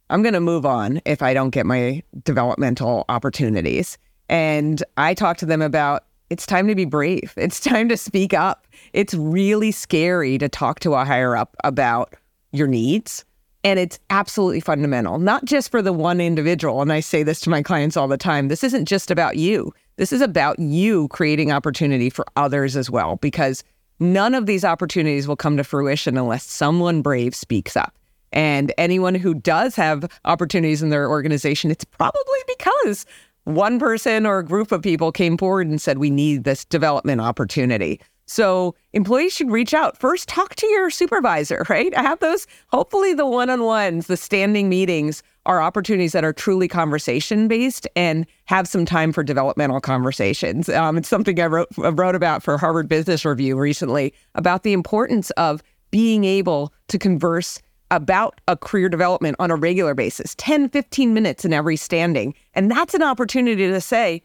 I'm 0.09 0.21
going 0.21 0.33
to 0.33 0.39
move 0.39 0.65
on 0.65 1.01
if 1.03 1.21
I 1.21 1.33
don't 1.33 1.49
get 1.49 1.65
my 1.65 2.01
developmental 2.23 3.03
opportunities. 3.09 3.97
And 4.29 4.81
I 4.95 5.15
talk 5.15 5.35
to 5.39 5.45
them 5.45 5.61
about 5.61 6.05
it's 6.29 6.45
time 6.45 6.69
to 6.69 6.75
be 6.75 6.85
brave. 6.85 7.33
It's 7.35 7.59
time 7.59 7.89
to 7.89 7.97
speak 7.97 8.33
up. 8.33 8.67
It's 8.93 9.13
really 9.13 9.73
scary 9.73 10.37
to 10.37 10.47
talk 10.47 10.79
to 10.79 10.93
a 10.93 11.03
higher 11.03 11.35
up 11.35 11.57
about 11.65 12.13
your 12.51 12.67
needs. 12.67 13.25
And 13.63 13.77
it's 13.77 13.99
absolutely 14.09 14.59
fundamental, 14.59 15.19
not 15.19 15.45
just 15.45 15.69
for 15.69 15.81
the 15.81 15.93
one 15.93 16.19
individual. 16.19 16.81
And 16.81 16.91
I 16.91 16.99
say 16.99 17.21
this 17.21 17.39
to 17.41 17.49
my 17.49 17.61
clients 17.61 17.95
all 17.95 18.07
the 18.07 18.17
time 18.17 18.47
this 18.47 18.63
isn't 18.63 18.85
just 18.85 19.11
about 19.11 19.37
you. 19.37 19.71
This 19.97 20.11
is 20.11 20.21
about 20.21 20.57
you 20.57 21.07
creating 21.09 21.51
opportunity 21.51 22.09
for 22.09 22.25
others 22.35 22.75
as 22.75 22.89
well, 22.89 23.17
because 23.17 23.63
none 23.99 24.33
of 24.33 24.47
these 24.47 24.65
opportunities 24.65 25.27
will 25.27 25.35
come 25.35 25.57
to 25.57 25.63
fruition 25.63 26.17
unless 26.17 26.43
someone 26.43 27.03
brave 27.03 27.35
speaks 27.35 27.77
up. 27.77 27.95
And 28.31 28.73
anyone 28.77 29.13
who 29.13 29.33
does 29.33 29.75
have 29.75 30.09
opportunities 30.25 30.81
in 30.81 30.89
their 30.89 31.09
organization, 31.09 31.69
it's 31.69 31.83
probably 31.83 32.39
because 32.47 33.05
one 33.43 33.79
person 33.79 34.25
or 34.25 34.39
a 34.39 34.45
group 34.45 34.71
of 34.71 34.81
people 34.81 35.11
came 35.11 35.37
forward 35.37 35.67
and 35.67 35.81
said, 35.81 35.97
We 35.97 36.09
need 36.09 36.43
this 36.43 36.65
development 36.65 37.21
opportunity. 37.21 37.99
So 38.31 38.75
employees 38.93 39.33
should 39.33 39.51
reach 39.51 39.73
out. 39.73 39.97
First, 39.97 40.29
talk 40.29 40.55
to 40.55 40.67
your 40.67 40.89
supervisor, 40.89 41.65
right? 41.69 41.93
I 41.97 42.01
have 42.01 42.19
those, 42.19 42.47
hopefully, 42.67 43.13
the 43.13 43.27
one 43.27 43.49
on 43.49 43.63
ones, 43.63 44.07
the 44.07 44.15
standing 44.15 44.69
meetings 44.69 45.21
are 45.45 45.61
opportunities 45.61 46.13
that 46.13 46.23
are 46.23 46.31
truly 46.31 46.69
conversation 46.69 47.49
based 47.49 47.87
and 47.95 48.25
have 48.45 48.69
some 48.69 48.85
time 48.85 49.11
for 49.11 49.21
developmental 49.21 49.81
conversations. 49.81 50.69
Um, 50.69 50.97
it's 50.97 51.09
something 51.09 51.39
I 51.41 51.47
wrote, 51.47 51.67
wrote 51.75 52.15
about 52.15 52.41
for 52.41 52.57
Harvard 52.57 52.87
Business 52.87 53.25
Review 53.25 53.57
recently 53.57 54.13
about 54.35 54.63
the 54.63 54.71
importance 54.71 55.31
of 55.31 55.61
being 55.89 56.23
able 56.23 56.71
to 56.87 56.97
converse 56.97 57.59
about 57.89 58.39
a 58.47 58.55
career 58.55 58.87
development 58.87 59.35
on 59.39 59.51
a 59.51 59.55
regular 59.57 59.93
basis 59.93 60.35
10, 60.35 60.69
15 60.69 61.13
minutes 61.13 61.43
in 61.43 61.51
every 61.51 61.75
standing. 61.75 62.33
And 62.53 62.71
that's 62.71 62.93
an 62.93 63.03
opportunity 63.03 63.67
to 63.67 63.81
say, 63.81 64.21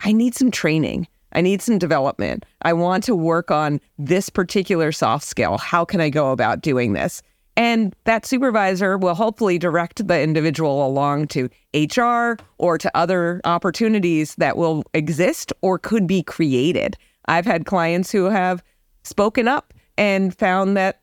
I 0.00 0.10
need 0.10 0.34
some 0.34 0.50
training. 0.50 1.06
I 1.32 1.40
need 1.40 1.62
some 1.62 1.78
development. 1.78 2.44
I 2.62 2.72
want 2.72 3.04
to 3.04 3.14
work 3.14 3.50
on 3.50 3.80
this 3.98 4.30
particular 4.30 4.92
soft 4.92 5.24
skill. 5.26 5.58
How 5.58 5.84
can 5.84 6.00
I 6.00 6.10
go 6.10 6.32
about 6.32 6.62
doing 6.62 6.92
this? 6.92 7.22
And 7.56 7.94
that 8.04 8.24
supervisor 8.24 8.96
will 8.96 9.16
hopefully 9.16 9.58
direct 9.58 10.06
the 10.06 10.20
individual 10.20 10.86
along 10.86 11.26
to 11.28 11.50
HR 11.74 12.36
or 12.58 12.78
to 12.78 12.96
other 12.96 13.40
opportunities 13.44 14.36
that 14.36 14.56
will 14.56 14.84
exist 14.94 15.52
or 15.60 15.76
could 15.76 16.06
be 16.06 16.22
created. 16.22 16.96
I've 17.26 17.46
had 17.46 17.66
clients 17.66 18.12
who 18.12 18.26
have 18.26 18.62
spoken 19.02 19.48
up 19.48 19.74
and 19.96 20.32
found 20.36 20.76
that 20.76 21.00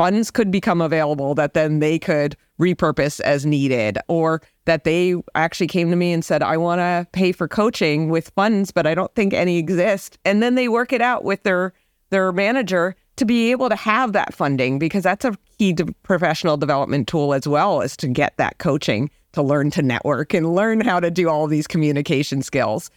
funds 0.00 0.30
could 0.30 0.50
become 0.50 0.80
available 0.80 1.34
that 1.34 1.52
then 1.52 1.78
they 1.78 1.98
could 1.98 2.34
repurpose 2.58 3.20
as 3.20 3.44
needed 3.44 3.98
or 4.08 4.40
that 4.64 4.84
they 4.84 5.14
actually 5.34 5.66
came 5.66 5.90
to 5.90 5.96
me 5.96 6.10
and 6.10 6.24
said 6.24 6.42
i 6.42 6.56
want 6.56 6.78
to 6.78 7.06
pay 7.12 7.32
for 7.32 7.46
coaching 7.46 8.08
with 8.08 8.30
funds 8.30 8.72
but 8.72 8.86
i 8.86 8.94
don't 8.94 9.14
think 9.14 9.34
any 9.34 9.58
exist 9.58 10.18
and 10.24 10.42
then 10.42 10.54
they 10.54 10.68
work 10.68 10.90
it 10.94 11.02
out 11.02 11.22
with 11.22 11.42
their 11.42 11.74
their 12.08 12.32
manager 12.32 12.96
to 13.16 13.26
be 13.26 13.50
able 13.50 13.68
to 13.68 13.76
have 13.76 14.14
that 14.14 14.32
funding 14.32 14.78
because 14.78 15.02
that's 15.02 15.26
a 15.26 15.36
key 15.58 15.76
professional 16.02 16.56
development 16.56 17.06
tool 17.06 17.34
as 17.34 17.46
well 17.46 17.82
as 17.82 17.94
to 17.94 18.08
get 18.08 18.34
that 18.38 18.56
coaching 18.56 19.10
to 19.32 19.42
learn 19.42 19.70
to 19.70 19.82
network 19.82 20.32
and 20.32 20.54
learn 20.54 20.80
how 20.80 20.98
to 20.98 21.10
do 21.10 21.28
all 21.28 21.46
these 21.46 21.66
communication 21.66 22.40
skills 22.40 22.90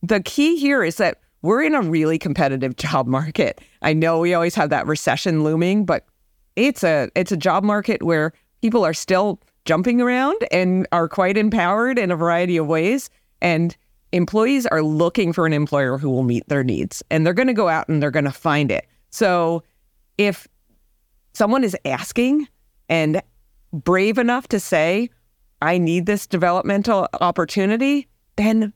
the 0.00 0.20
key 0.20 0.54
here 0.54 0.84
is 0.84 0.94
that 0.98 1.18
we're 1.42 1.62
in 1.62 1.74
a 1.74 1.82
really 1.82 2.18
competitive 2.18 2.76
job 2.76 3.06
market. 3.06 3.60
I 3.82 3.92
know 3.92 4.18
we 4.18 4.34
always 4.34 4.54
have 4.56 4.70
that 4.70 4.86
recession 4.86 5.44
looming, 5.44 5.84
but 5.84 6.04
it's 6.56 6.82
a 6.82 7.10
it's 7.14 7.32
a 7.32 7.36
job 7.36 7.64
market 7.64 8.02
where 8.02 8.32
people 8.62 8.84
are 8.84 8.94
still 8.94 9.40
jumping 9.64 10.00
around 10.00 10.36
and 10.50 10.86
are 10.92 11.08
quite 11.08 11.36
empowered 11.36 11.98
in 11.98 12.10
a 12.10 12.16
variety 12.16 12.56
of 12.56 12.66
ways. 12.66 13.10
And 13.40 13.76
employees 14.12 14.66
are 14.66 14.82
looking 14.82 15.32
for 15.32 15.46
an 15.46 15.52
employer 15.52 15.98
who 15.98 16.10
will 16.10 16.22
meet 16.22 16.48
their 16.48 16.64
needs 16.64 17.02
and 17.10 17.26
they're 17.26 17.34
going 17.34 17.48
to 17.48 17.52
go 17.52 17.68
out 17.68 17.88
and 17.88 18.02
they're 18.02 18.10
going 18.10 18.24
to 18.24 18.32
find 18.32 18.70
it. 18.70 18.86
So 19.10 19.62
if 20.18 20.48
someone 21.36 21.64
is 21.64 21.76
asking 21.84 22.48
and 22.88 23.20
brave 23.72 24.16
enough 24.16 24.48
to 24.48 24.58
say 24.58 25.10
i 25.60 25.76
need 25.76 26.06
this 26.06 26.26
developmental 26.26 27.08
opportunity 27.20 28.08
then 28.36 28.72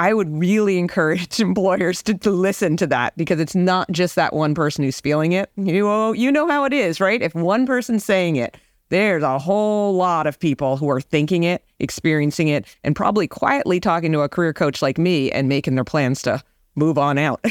I 0.00 0.14
would 0.14 0.34
really 0.34 0.78
encourage 0.78 1.40
employers 1.40 2.02
to, 2.04 2.14
to 2.14 2.30
listen 2.30 2.78
to 2.78 2.86
that 2.86 3.14
because 3.18 3.38
it's 3.38 3.54
not 3.54 3.92
just 3.92 4.14
that 4.14 4.32
one 4.32 4.54
person 4.54 4.82
who's 4.82 4.98
feeling 4.98 5.32
it. 5.32 5.50
You 5.56 5.84
know, 5.84 6.12
you 6.12 6.32
know 6.32 6.48
how 6.48 6.64
it 6.64 6.72
is, 6.72 7.00
right? 7.00 7.20
If 7.20 7.34
one 7.34 7.66
person's 7.66 8.02
saying 8.02 8.36
it, 8.36 8.56
there's 8.88 9.22
a 9.22 9.38
whole 9.38 9.94
lot 9.94 10.26
of 10.26 10.40
people 10.40 10.78
who 10.78 10.88
are 10.88 11.02
thinking 11.02 11.44
it, 11.44 11.62
experiencing 11.78 12.48
it, 12.48 12.64
and 12.82 12.96
probably 12.96 13.28
quietly 13.28 13.78
talking 13.78 14.10
to 14.12 14.20
a 14.20 14.28
career 14.28 14.54
coach 14.54 14.80
like 14.80 14.96
me 14.96 15.30
and 15.30 15.50
making 15.50 15.74
their 15.74 15.84
plans 15.84 16.22
to 16.22 16.42
move 16.76 16.96
on 16.96 17.18
out. 17.18 17.44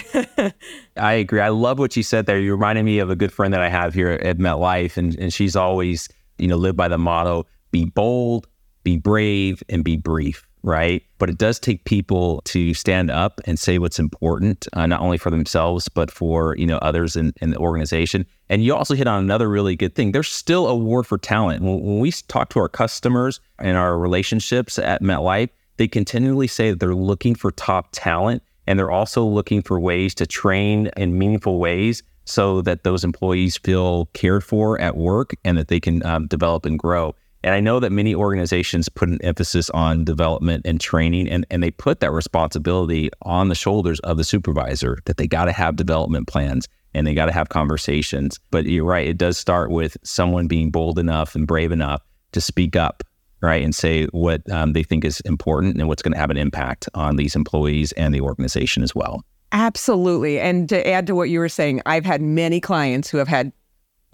I 0.97 1.13
agree. 1.13 1.41
I 1.41 1.49
love 1.49 1.77
what 1.77 1.95
you 1.95 2.01
said 2.01 2.25
there. 2.25 2.39
You 2.39 2.51
reminded 2.53 2.83
me 2.83 2.97
of 2.97 3.11
a 3.11 3.15
good 3.15 3.31
friend 3.31 3.53
that 3.53 3.61
I 3.61 3.69
have 3.69 3.93
here 3.93 4.09
at 4.23 4.39
MetLife, 4.39 4.97
and, 4.97 5.15
and 5.19 5.31
she's 5.31 5.55
always, 5.55 6.09
you 6.39 6.47
know, 6.47 6.57
lived 6.57 6.77
by 6.77 6.87
the 6.87 6.97
motto 6.97 7.45
be 7.71 7.85
bold, 7.85 8.47
be 8.81 8.97
brave, 8.97 9.61
and 9.69 9.83
be 9.83 9.97
brief 9.97 10.48
right? 10.63 11.03
But 11.17 11.29
it 11.29 11.37
does 11.37 11.59
take 11.59 11.85
people 11.85 12.41
to 12.45 12.73
stand 12.73 13.09
up 13.09 13.41
and 13.45 13.57
say 13.57 13.77
what's 13.79 13.99
important, 13.99 14.67
uh, 14.73 14.85
not 14.85 15.01
only 15.01 15.17
for 15.17 15.29
themselves, 15.29 15.87
but 15.89 16.11
for, 16.11 16.55
you 16.57 16.65
know, 16.65 16.77
others 16.79 17.15
in, 17.15 17.33
in, 17.41 17.51
the 17.51 17.57
organization. 17.57 18.25
And 18.49 18.63
you 18.63 18.75
also 18.75 18.95
hit 18.95 19.07
on 19.07 19.23
another 19.23 19.49
really 19.49 19.75
good 19.75 19.95
thing. 19.95 20.11
There's 20.11 20.27
still 20.27 20.67
a 20.67 20.75
war 20.75 21.03
for 21.03 21.17
talent. 21.17 21.63
When, 21.63 21.81
when 21.81 21.99
we 21.99 22.11
talk 22.11 22.49
to 22.49 22.59
our 22.59 22.69
customers 22.69 23.39
and 23.57 23.77
our 23.77 23.97
relationships 23.97 24.77
at 24.77 25.01
MetLife, 25.01 25.49
they 25.77 25.87
continually 25.87 26.47
say 26.47 26.71
that 26.71 26.79
they're 26.79 26.95
looking 26.95 27.35
for 27.35 27.51
top 27.51 27.89
talent 27.91 28.43
and 28.67 28.77
they're 28.77 28.91
also 28.91 29.25
looking 29.25 29.61
for 29.61 29.79
ways 29.79 30.13
to 30.15 30.27
train 30.27 30.91
in 30.97 31.17
meaningful 31.17 31.57
ways 31.57 32.03
so 32.25 32.61
that 32.61 32.83
those 32.83 33.03
employees 33.03 33.57
feel 33.57 34.05
cared 34.13 34.43
for 34.43 34.79
at 34.79 34.95
work 34.95 35.33
and 35.43 35.57
that 35.57 35.67
they 35.67 35.79
can 35.79 36.05
um, 36.05 36.27
develop 36.27 36.65
and 36.65 36.77
grow. 36.77 37.15
And 37.43 37.55
I 37.55 37.59
know 37.61 37.79
that 37.79 37.91
many 37.91 38.13
organizations 38.13 38.89
put 38.89 39.07
an 39.07 39.21
emphasis 39.21 39.69
on 39.69 40.03
development 40.03 40.65
and 40.65 40.79
training, 40.79 41.29
and, 41.29 41.45
and 41.49 41.63
they 41.63 41.71
put 41.71 42.01
that 42.01 42.11
responsibility 42.11 43.09
on 43.21 43.47
the 43.47 43.55
shoulders 43.55 43.99
of 44.01 44.17
the 44.17 44.23
supervisor 44.25 44.97
that 45.05 45.17
they 45.17 45.27
got 45.27 45.45
to 45.45 45.53
have 45.53 45.77
development 45.77 46.27
plans 46.27 46.67
and 46.93 47.05
they 47.05 47.13
got 47.13 47.27
to 47.27 47.31
have 47.31 47.49
conversations. 47.49 48.39
But 48.51 48.65
you're 48.65 48.83
right, 48.83 49.07
it 49.07 49.17
does 49.17 49.37
start 49.37 49.71
with 49.71 49.95
someone 50.03 50.47
being 50.47 50.71
bold 50.71 50.99
enough 50.99 51.35
and 51.35 51.47
brave 51.47 51.71
enough 51.71 52.01
to 52.33 52.41
speak 52.41 52.75
up, 52.75 53.03
right, 53.41 53.63
and 53.63 53.73
say 53.73 54.05
what 54.07 54.41
um, 54.51 54.73
they 54.73 54.83
think 54.83 55.05
is 55.05 55.21
important 55.21 55.77
and 55.77 55.87
what's 55.87 56.01
going 56.01 56.13
to 56.13 56.19
have 56.19 56.31
an 56.31 56.37
impact 56.37 56.89
on 56.93 57.15
these 57.15 57.35
employees 57.35 57.91
and 57.93 58.13
the 58.13 58.21
organization 58.21 58.83
as 58.83 58.93
well. 58.93 59.23
Absolutely. 59.51 60.39
And 60.39 60.67
to 60.69 60.87
add 60.87 61.07
to 61.07 61.15
what 61.15 61.29
you 61.29 61.39
were 61.39 61.49
saying, 61.49 61.81
I've 61.85 62.05
had 62.05 62.21
many 62.21 62.59
clients 62.59 63.09
who 63.09 63.17
have 63.17 63.27
had 63.27 63.51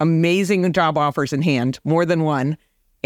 amazing 0.00 0.70
job 0.72 0.96
offers 0.96 1.32
in 1.32 1.42
hand, 1.42 1.78
more 1.84 2.06
than 2.06 2.22
one 2.22 2.56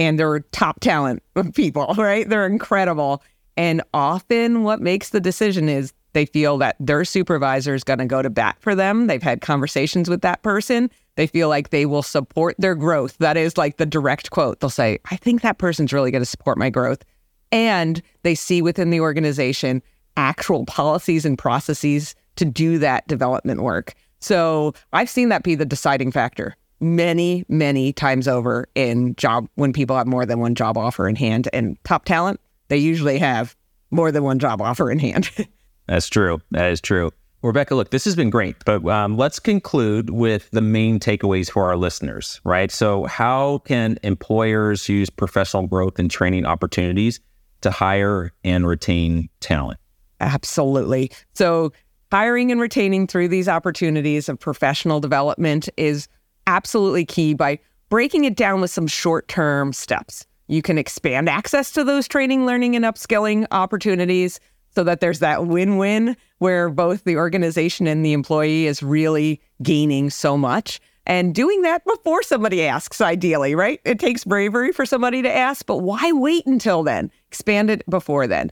and 0.01 0.19
they're 0.19 0.41
top 0.41 0.81
talent 0.81 1.23
people, 1.55 1.95
right? 1.97 2.29
They're 2.29 2.47
incredible. 2.47 3.23
And 3.57 3.83
often 3.93 4.63
what 4.63 4.81
makes 4.81 5.11
the 5.11 5.21
decision 5.21 5.69
is 5.69 5.93
they 6.15 6.25
feel 6.25 6.57
that 6.59 6.75
their 6.81 7.05
supervisor 7.05 7.75
is 7.75 7.85
going 7.85 7.99
to 7.99 8.07
go 8.07 8.23
to 8.23 8.31
bat 8.31 8.57
for 8.61 8.75
them. 8.75 9.07
They've 9.07 9.23
had 9.23 9.43
conversations 9.43 10.09
with 10.09 10.23
that 10.23 10.43
person. 10.43 10.91
They 11.17 11.27
feel 11.27 11.51
like 11.51 11.69
they 11.69 11.85
will 11.85 12.03
support 12.03 12.57
their 12.59 12.75
growth. 12.75 13.19
That 13.19 13.37
is 13.37 13.59
like 13.59 13.77
the 13.77 13.87
direct 13.87 14.31
quote. 14.31 14.59
They'll 14.61 14.71
say, 14.71 14.99
I 15.11 15.17
think 15.17 15.43
that 15.43 15.59
person's 15.59 15.93
really 15.93 16.11
going 16.11 16.23
to 16.23 16.27
support 16.27 16.57
my 16.57 16.71
growth. 16.71 17.05
And 17.53 18.01
they 18.23 18.35
see 18.35 18.63
within 18.63 18.91
the 18.91 19.01
organization 19.01 19.83
actual 20.17 20.65
policies 20.65 21.27
and 21.27 21.37
processes 21.37 22.15
to 22.37 22.47
do 22.47 22.79
that 22.79 23.07
development 23.07 23.61
work. 23.61 23.95
So 24.21 24.73
I've 24.95 25.11
seen 25.11 25.29
that 25.29 25.43
be 25.43 25.55
the 25.55 25.67
deciding 25.67 26.11
factor 26.11 26.57
many, 26.81 27.45
many 27.49 27.93
times 27.93 28.27
over 28.27 28.67
in 28.75 29.15
job 29.17 29.49
when 29.55 29.73
people 29.73 29.97
have 29.97 30.07
more 30.07 30.27
than 30.27 30.41
one 30.41 30.55
job 30.55 30.77
offer 30.77 31.09
in 31.09 31.17
hand. 31.17 31.49
And 31.53 31.77
top 31.85 32.05
talent, 32.05 32.41
they 32.69 32.79
usually 32.79 33.19
have 33.19 33.57
more 33.91 34.11
than 34.11 34.23
one 34.23 34.39
job 34.39 34.61
offer 34.61 34.91
in 34.91 34.99
hand. 34.99 35.31
That's 35.87 36.09
true. 36.09 36.41
That 36.53 36.71
is 36.71 36.81
true. 36.81 37.11
Rebecca, 37.43 37.75
look, 37.75 37.91
this 37.91 38.05
has 38.05 38.15
been 38.15 38.29
great, 38.29 38.57
but 38.67 38.85
um, 38.87 39.17
let's 39.17 39.39
conclude 39.39 40.11
with 40.11 40.51
the 40.51 40.61
main 40.61 41.01
takeaways 41.01 41.51
for 41.51 41.65
our 41.65 41.77
listeners, 41.77 42.39
right? 42.45 42.71
So, 42.71 43.05
how 43.07 43.59
can 43.65 43.99
employers 44.03 44.87
use 44.91 45.09
professional 45.09 45.67
growth 45.67 45.99
and 45.99 46.11
training 46.11 46.45
opportunities 46.45 47.19
to 47.63 47.71
hire 47.71 48.33
and 48.45 48.67
retain 48.67 49.31
talent? 49.41 49.81
Absolutely. 50.21 51.11
So, 51.33 51.73
hiring 52.13 52.53
and 52.53 52.61
retaining 52.61 53.07
through 53.07 53.29
these 53.29 53.49
opportunities 53.49 54.29
of 54.29 54.39
professional 54.39 55.01
development 55.01 55.71
is 55.79 56.09
absolutely 56.51 57.05
key 57.05 57.33
by 57.33 57.61
breaking 57.91 58.25
it 58.25 58.37
down 58.37 58.61
with 58.61 58.71
some 58.71 58.89
short 58.89 59.29
term 59.29 59.73
steps. 59.73 60.27
You 60.49 60.63
can 60.63 60.79
expand 60.79 61.29
access 61.29 61.71
to 61.73 61.85
those 61.85 62.09
training, 62.09 62.45
learning, 62.45 62.75
and 62.75 62.85
upskilling 62.85 63.47
opportunities 63.53 64.41
so 64.75 64.83
that 64.83 65.01
there's 65.01 65.21
that 65.21 65.47
win 65.47 65.77
win 65.77 66.17
where 66.39 66.69
both 66.69 67.05
the 67.05 67.17
organization 67.17 67.87
and 67.87 68.05
the 68.05 68.13
employee 68.13 68.67
is 68.67 68.83
really 68.83 69.41
gaining 69.63 70.11
so 70.11 70.37
much. 70.37 70.81
And 71.07 71.35
doing 71.35 71.63
that 71.63 71.85
before 71.85 72.23
somebody 72.25 72.67
asks, 72.67 73.01
ideally, 73.01 73.55
right? 73.55 73.81
It 73.85 74.01
takes 74.01 74.25
bravery 74.25 74.73
for 74.73 74.85
somebody 74.85 75.23
to 75.23 75.33
ask, 75.33 75.65
but 75.67 75.79
why 75.79 76.11
wait 76.13 76.47
until 76.47 76.83
then? 76.83 77.13
Expand 77.29 77.71
it 77.71 77.89
before 77.89 78.27
then. 78.27 78.51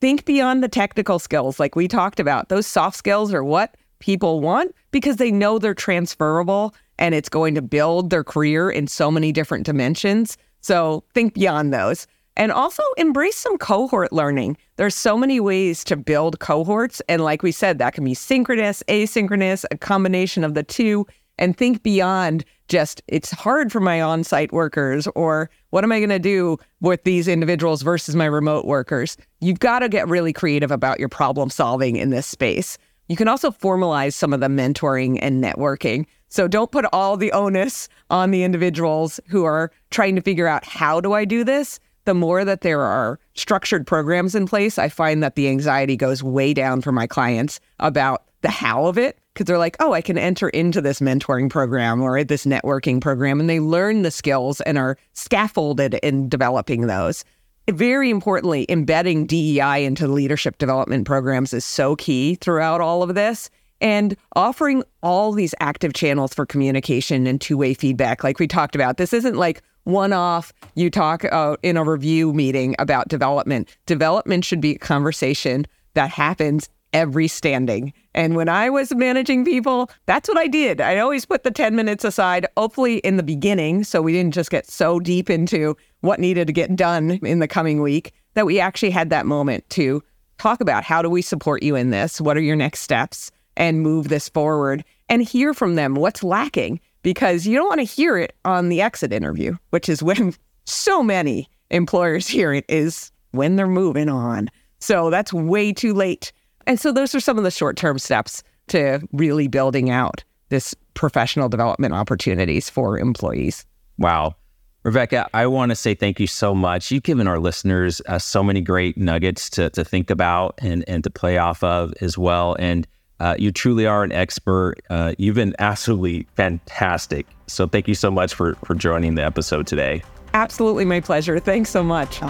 Think 0.00 0.24
beyond 0.24 0.62
the 0.62 0.68
technical 0.68 1.18
skills, 1.18 1.60
like 1.60 1.76
we 1.76 1.88
talked 1.88 2.20
about. 2.20 2.48
Those 2.48 2.66
soft 2.66 2.96
skills 2.96 3.32
are 3.34 3.44
what 3.44 3.76
people 4.00 4.40
want 4.40 4.74
because 4.90 5.16
they 5.16 5.30
know 5.30 5.58
they're 5.58 5.74
transferable 5.74 6.74
and 6.98 7.14
it's 7.14 7.28
going 7.28 7.54
to 7.54 7.62
build 7.62 8.10
their 8.10 8.24
career 8.24 8.70
in 8.70 8.86
so 8.86 9.10
many 9.10 9.32
different 9.32 9.66
dimensions. 9.66 10.36
So 10.60 11.04
think 11.14 11.34
beyond 11.34 11.72
those. 11.72 12.06
And 12.36 12.50
also 12.50 12.82
embrace 12.96 13.36
some 13.36 13.58
cohort 13.58 14.12
learning. 14.12 14.56
There's 14.76 14.96
so 14.96 15.16
many 15.16 15.38
ways 15.38 15.84
to 15.84 15.96
build 15.96 16.40
cohorts. 16.40 17.00
And 17.08 17.22
like 17.22 17.44
we 17.44 17.52
said, 17.52 17.78
that 17.78 17.94
can 17.94 18.04
be 18.04 18.14
synchronous, 18.14 18.82
asynchronous, 18.88 19.64
a 19.70 19.78
combination 19.78 20.42
of 20.42 20.54
the 20.54 20.64
two 20.64 21.06
and 21.38 21.56
think 21.56 21.82
beyond 21.82 22.44
just 22.68 23.02
it's 23.08 23.30
hard 23.30 23.70
for 23.70 23.80
my 23.80 24.00
on-site 24.00 24.52
workers 24.52 25.06
or 25.14 25.50
what 25.70 25.84
am 25.84 25.92
I 25.92 25.98
going 25.98 26.08
to 26.10 26.18
do 26.18 26.56
with 26.80 27.04
these 27.04 27.28
individuals 27.28 27.82
versus 27.82 28.16
my 28.16 28.24
remote 28.24 28.64
workers. 28.64 29.16
You've 29.40 29.60
got 29.60 29.80
to 29.80 29.88
get 29.88 30.08
really 30.08 30.32
creative 30.32 30.70
about 30.70 30.98
your 30.98 31.08
problem 31.08 31.50
solving 31.50 31.96
in 31.96 32.10
this 32.10 32.26
space. 32.26 32.78
You 33.08 33.16
can 33.16 33.28
also 33.28 33.50
formalize 33.50 34.14
some 34.14 34.32
of 34.32 34.40
the 34.40 34.46
mentoring 34.46 35.18
and 35.20 35.42
networking. 35.42 36.06
So 36.28 36.48
don't 36.48 36.72
put 36.72 36.86
all 36.92 37.16
the 37.16 37.32
onus 37.32 37.88
on 38.10 38.30
the 38.30 38.42
individuals 38.42 39.20
who 39.28 39.44
are 39.44 39.70
trying 39.90 40.16
to 40.16 40.22
figure 40.22 40.46
out 40.46 40.64
how 40.64 41.00
do 41.00 41.12
I 41.12 41.24
do 41.24 41.44
this? 41.44 41.78
The 42.06 42.14
more 42.14 42.44
that 42.44 42.62
there 42.62 42.80
are 42.80 43.18
structured 43.34 43.86
programs 43.86 44.34
in 44.34 44.46
place, 44.46 44.78
I 44.78 44.88
find 44.88 45.22
that 45.22 45.36
the 45.36 45.48
anxiety 45.48 45.96
goes 45.96 46.22
way 46.22 46.52
down 46.52 46.80
for 46.80 46.92
my 46.92 47.06
clients 47.06 47.60
about 47.78 48.24
the 48.42 48.50
how 48.50 48.86
of 48.86 48.98
it 48.98 49.18
because 49.32 49.46
they're 49.46 49.58
like, 49.58 49.76
oh, 49.80 49.92
I 49.92 50.00
can 50.00 50.18
enter 50.18 50.50
into 50.50 50.80
this 50.80 51.00
mentoring 51.00 51.50
program 51.50 52.02
or 52.02 52.22
this 52.22 52.46
networking 52.46 53.00
program, 53.00 53.40
and 53.40 53.50
they 53.50 53.58
learn 53.58 54.02
the 54.02 54.10
skills 54.10 54.60
and 54.60 54.78
are 54.78 54.96
scaffolded 55.14 55.94
in 55.94 56.28
developing 56.28 56.86
those. 56.86 57.24
Very 57.70 58.10
importantly, 58.10 58.66
embedding 58.68 59.26
DEI 59.26 59.84
into 59.84 60.06
leadership 60.06 60.58
development 60.58 61.06
programs 61.06 61.54
is 61.54 61.64
so 61.64 61.96
key 61.96 62.34
throughout 62.34 62.80
all 62.80 63.02
of 63.02 63.14
this. 63.14 63.48
And 63.80 64.16
offering 64.36 64.82
all 65.02 65.32
these 65.32 65.54
active 65.60 65.94
channels 65.94 66.32
for 66.32 66.46
communication 66.46 67.26
and 67.26 67.40
two 67.40 67.56
way 67.56 67.74
feedback, 67.74 68.22
like 68.22 68.38
we 68.38 68.46
talked 68.46 68.74
about. 68.74 68.98
This 68.98 69.12
isn't 69.12 69.36
like 69.36 69.62
one 69.84 70.12
off, 70.12 70.52
you 70.74 70.90
talk 70.90 71.24
uh, 71.24 71.56
in 71.62 71.76
a 71.76 71.84
review 71.84 72.32
meeting 72.32 72.74
about 72.78 73.08
development. 73.08 73.68
Development 73.86 74.44
should 74.44 74.60
be 74.60 74.76
a 74.76 74.78
conversation 74.78 75.66
that 75.94 76.10
happens 76.10 76.68
every 76.94 77.28
standing. 77.28 77.92
And 78.14 78.36
when 78.36 78.48
I 78.48 78.70
was 78.70 78.94
managing 78.94 79.44
people, 79.44 79.90
that's 80.06 80.28
what 80.28 80.38
I 80.38 80.46
did. 80.46 80.80
I 80.80 80.98
always 80.98 81.26
put 81.26 81.42
the 81.42 81.50
10 81.50 81.74
minutes 81.74 82.04
aside, 82.04 82.46
hopefully 82.56 82.98
in 82.98 83.16
the 83.16 83.22
beginning, 83.22 83.84
so 83.84 84.00
we 84.00 84.12
didn't 84.12 84.32
just 84.32 84.50
get 84.50 84.70
so 84.70 85.00
deep 85.00 85.28
into 85.28 85.76
what 86.00 86.20
needed 86.20 86.46
to 86.46 86.52
get 86.52 86.74
done 86.76 87.18
in 87.22 87.40
the 87.40 87.48
coming 87.48 87.82
week 87.82 88.12
that 88.34 88.46
we 88.46 88.60
actually 88.60 88.90
had 88.90 89.10
that 89.10 89.26
moment 89.26 89.68
to 89.70 90.02
talk 90.38 90.60
about 90.60 90.84
how 90.84 91.02
do 91.02 91.10
we 91.10 91.20
support 91.20 91.62
you 91.62 91.74
in 91.74 91.90
this? 91.90 92.20
What 92.20 92.36
are 92.36 92.42
your 92.42 92.56
next 92.56 92.80
steps? 92.80 93.30
And 93.56 93.82
move 93.82 94.08
this 94.08 94.28
forward 94.28 94.84
and 95.08 95.22
hear 95.22 95.54
from 95.54 95.76
them 95.76 95.94
what's 95.94 96.24
lacking 96.24 96.80
because 97.02 97.46
you 97.46 97.56
don't 97.56 97.68
want 97.68 97.78
to 97.78 97.84
hear 97.84 98.16
it 98.16 98.34
on 98.44 98.68
the 98.68 98.80
exit 98.80 99.12
interview, 99.12 99.56
which 99.70 99.88
is 99.88 100.02
when 100.02 100.34
so 100.64 101.02
many 101.02 101.48
employers 101.70 102.26
hear 102.26 102.52
it 102.52 102.64
is 102.68 103.12
when 103.30 103.54
they're 103.54 103.68
moving 103.68 104.08
on. 104.08 104.50
So 104.80 105.10
that's 105.10 105.32
way 105.32 105.72
too 105.72 105.94
late 105.94 106.32
and 106.66 106.78
so 106.80 106.92
those 106.92 107.14
are 107.14 107.20
some 107.20 107.38
of 107.38 107.44
the 107.44 107.50
short 107.50 107.76
term 107.76 107.98
steps 107.98 108.42
to 108.68 109.00
really 109.12 109.48
building 109.48 109.90
out 109.90 110.24
this 110.48 110.74
professional 110.94 111.48
development 111.48 111.94
opportunities 111.94 112.70
for 112.70 112.98
employees. 112.98 113.66
Wow. 113.98 114.36
Rebecca, 114.84 115.28
I 115.32 115.46
want 115.46 115.70
to 115.70 115.76
say 115.76 115.94
thank 115.94 116.20
you 116.20 116.26
so 116.26 116.54
much. 116.54 116.90
You've 116.90 117.04
given 117.04 117.26
our 117.26 117.38
listeners 117.38 118.02
uh, 118.06 118.18
so 118.18 118.42
many 118.42 118.60
great 118.60 118.98
nuggets 118.98 119.48
to, 119.50 119.70
to 119.70 119.84
think 119.84 120.10
about 120.10 120.58
and, 120.58 120.84
and 120.86 121.02
to 121.04 121.10
play 121.10 121.38
off 121.38 121.64
of 121.64 121.94
as 122.02 122.18
well. 122.18 122.54
And 122.58 122.86
uh, 123.18 123.34
you 123.38 123.50
truly 123.50 123.86
are 123.86 124.04
an 124.04 124.12
expert. 124.12 124.74
Uh, 124.90 125.14
you've 125.16 125.36
been 125.36 125.54
absolutely 125.58 126.26
fantastic. 126.34 127.26
So 127.46 127.66
thank 127.66 127.88
you 127.88 127.94
so 127.94 128.10
much 128.10 128.34
for, 128.34 128.56
for 128.64 128.74
joining 128.74 129.14
the 129.14 129.24
episode 129.24 129.66
today. 129.66 130.02
Absolutely 130.34 130.84
my 130.84 131.00
pleasure. 131.00 131.38
Thanks 131.38 131.70
so 131.70 131.82
much. 131.82 132.20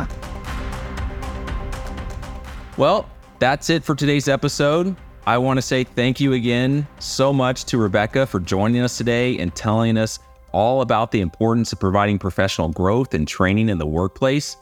Well, 2.76 3.08
that's 3.38 3.70
it 3.70 3.84
for 3.84 3.94
today's 3.94 4.28
episode. 4.28 4.96
I 5.26 5.38
want 5.38 5.56
to 5.58 5.62
say 5.62 5.84
thank 5.84 6.20
you 6.20 6.34
again 6.34 6.86
so 6.98 7.32
much 7.32 7.64
to 7.66 7.78
Rebecca 7.78 8.26
for 8.26 8.40
joining 8.40 8.82
us 8.82 8.98
today 8.98 9.38
and 9.38 9.54
telling 9.54 9.96
us 9.96 10.18
all 10.52 10.82
about 10.82 11.10
the 11.10 11.20
importance 11.20 11.72
of 11.72 11.80
providing 11.80 12.18
professional 12.18 12.68
growth 12.68 13.14
and 13.14 13.26
training 13.26 13.68
in 13.68 13.78
the 13.78 13.86
workplace. 13.86 14.56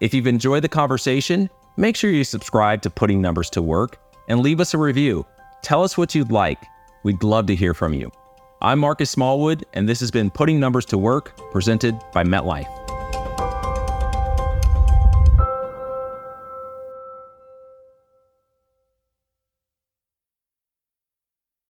If 0.00 0.14
you've 0.14 0.26
enjoyed 0.26 0.62
the 0.62 0.68
conversation, 0.68 1.50
make 1.76 1.96
sure 1.96 2.10
you 2.10 2.24
subscribe 2.24 2.80
to 2.82 2.90
Putting 2.90 3.20
Numbers 3.20 3.50
to 3.50 3.62
Work 3.62 4.00
and 4.28 4.40
leave 4.40 4.60
us 4.60 4.72
a 4.72 4.78
review. 4.78 5.26
Tell 5.62 5.82
us 5.82 5.98
what 5.98 6.14
you'd 6.14 6.32
like. 6.32 6.62
We'd 7.02 7.22
love 7.22 7.46
to 7.46 7.54
hear 7.54 7.74
from 7.74 7.92
you. 7.92 8.10
I'm 8.62 8.78
Marquis 8.78 9.06
Smallwood, 9.06 9.66
and 9.74 9.88
this 9.88 10.00
has 10.00 10.10
been 10.10 10.30
Putting 10.30 10.58
Numbers 10.58 10.86
to 10.86 10.96
Work, 10.96 11.36
presented 11.50 11.98
by 12.12 12.24
MetLife. 12.24 12.93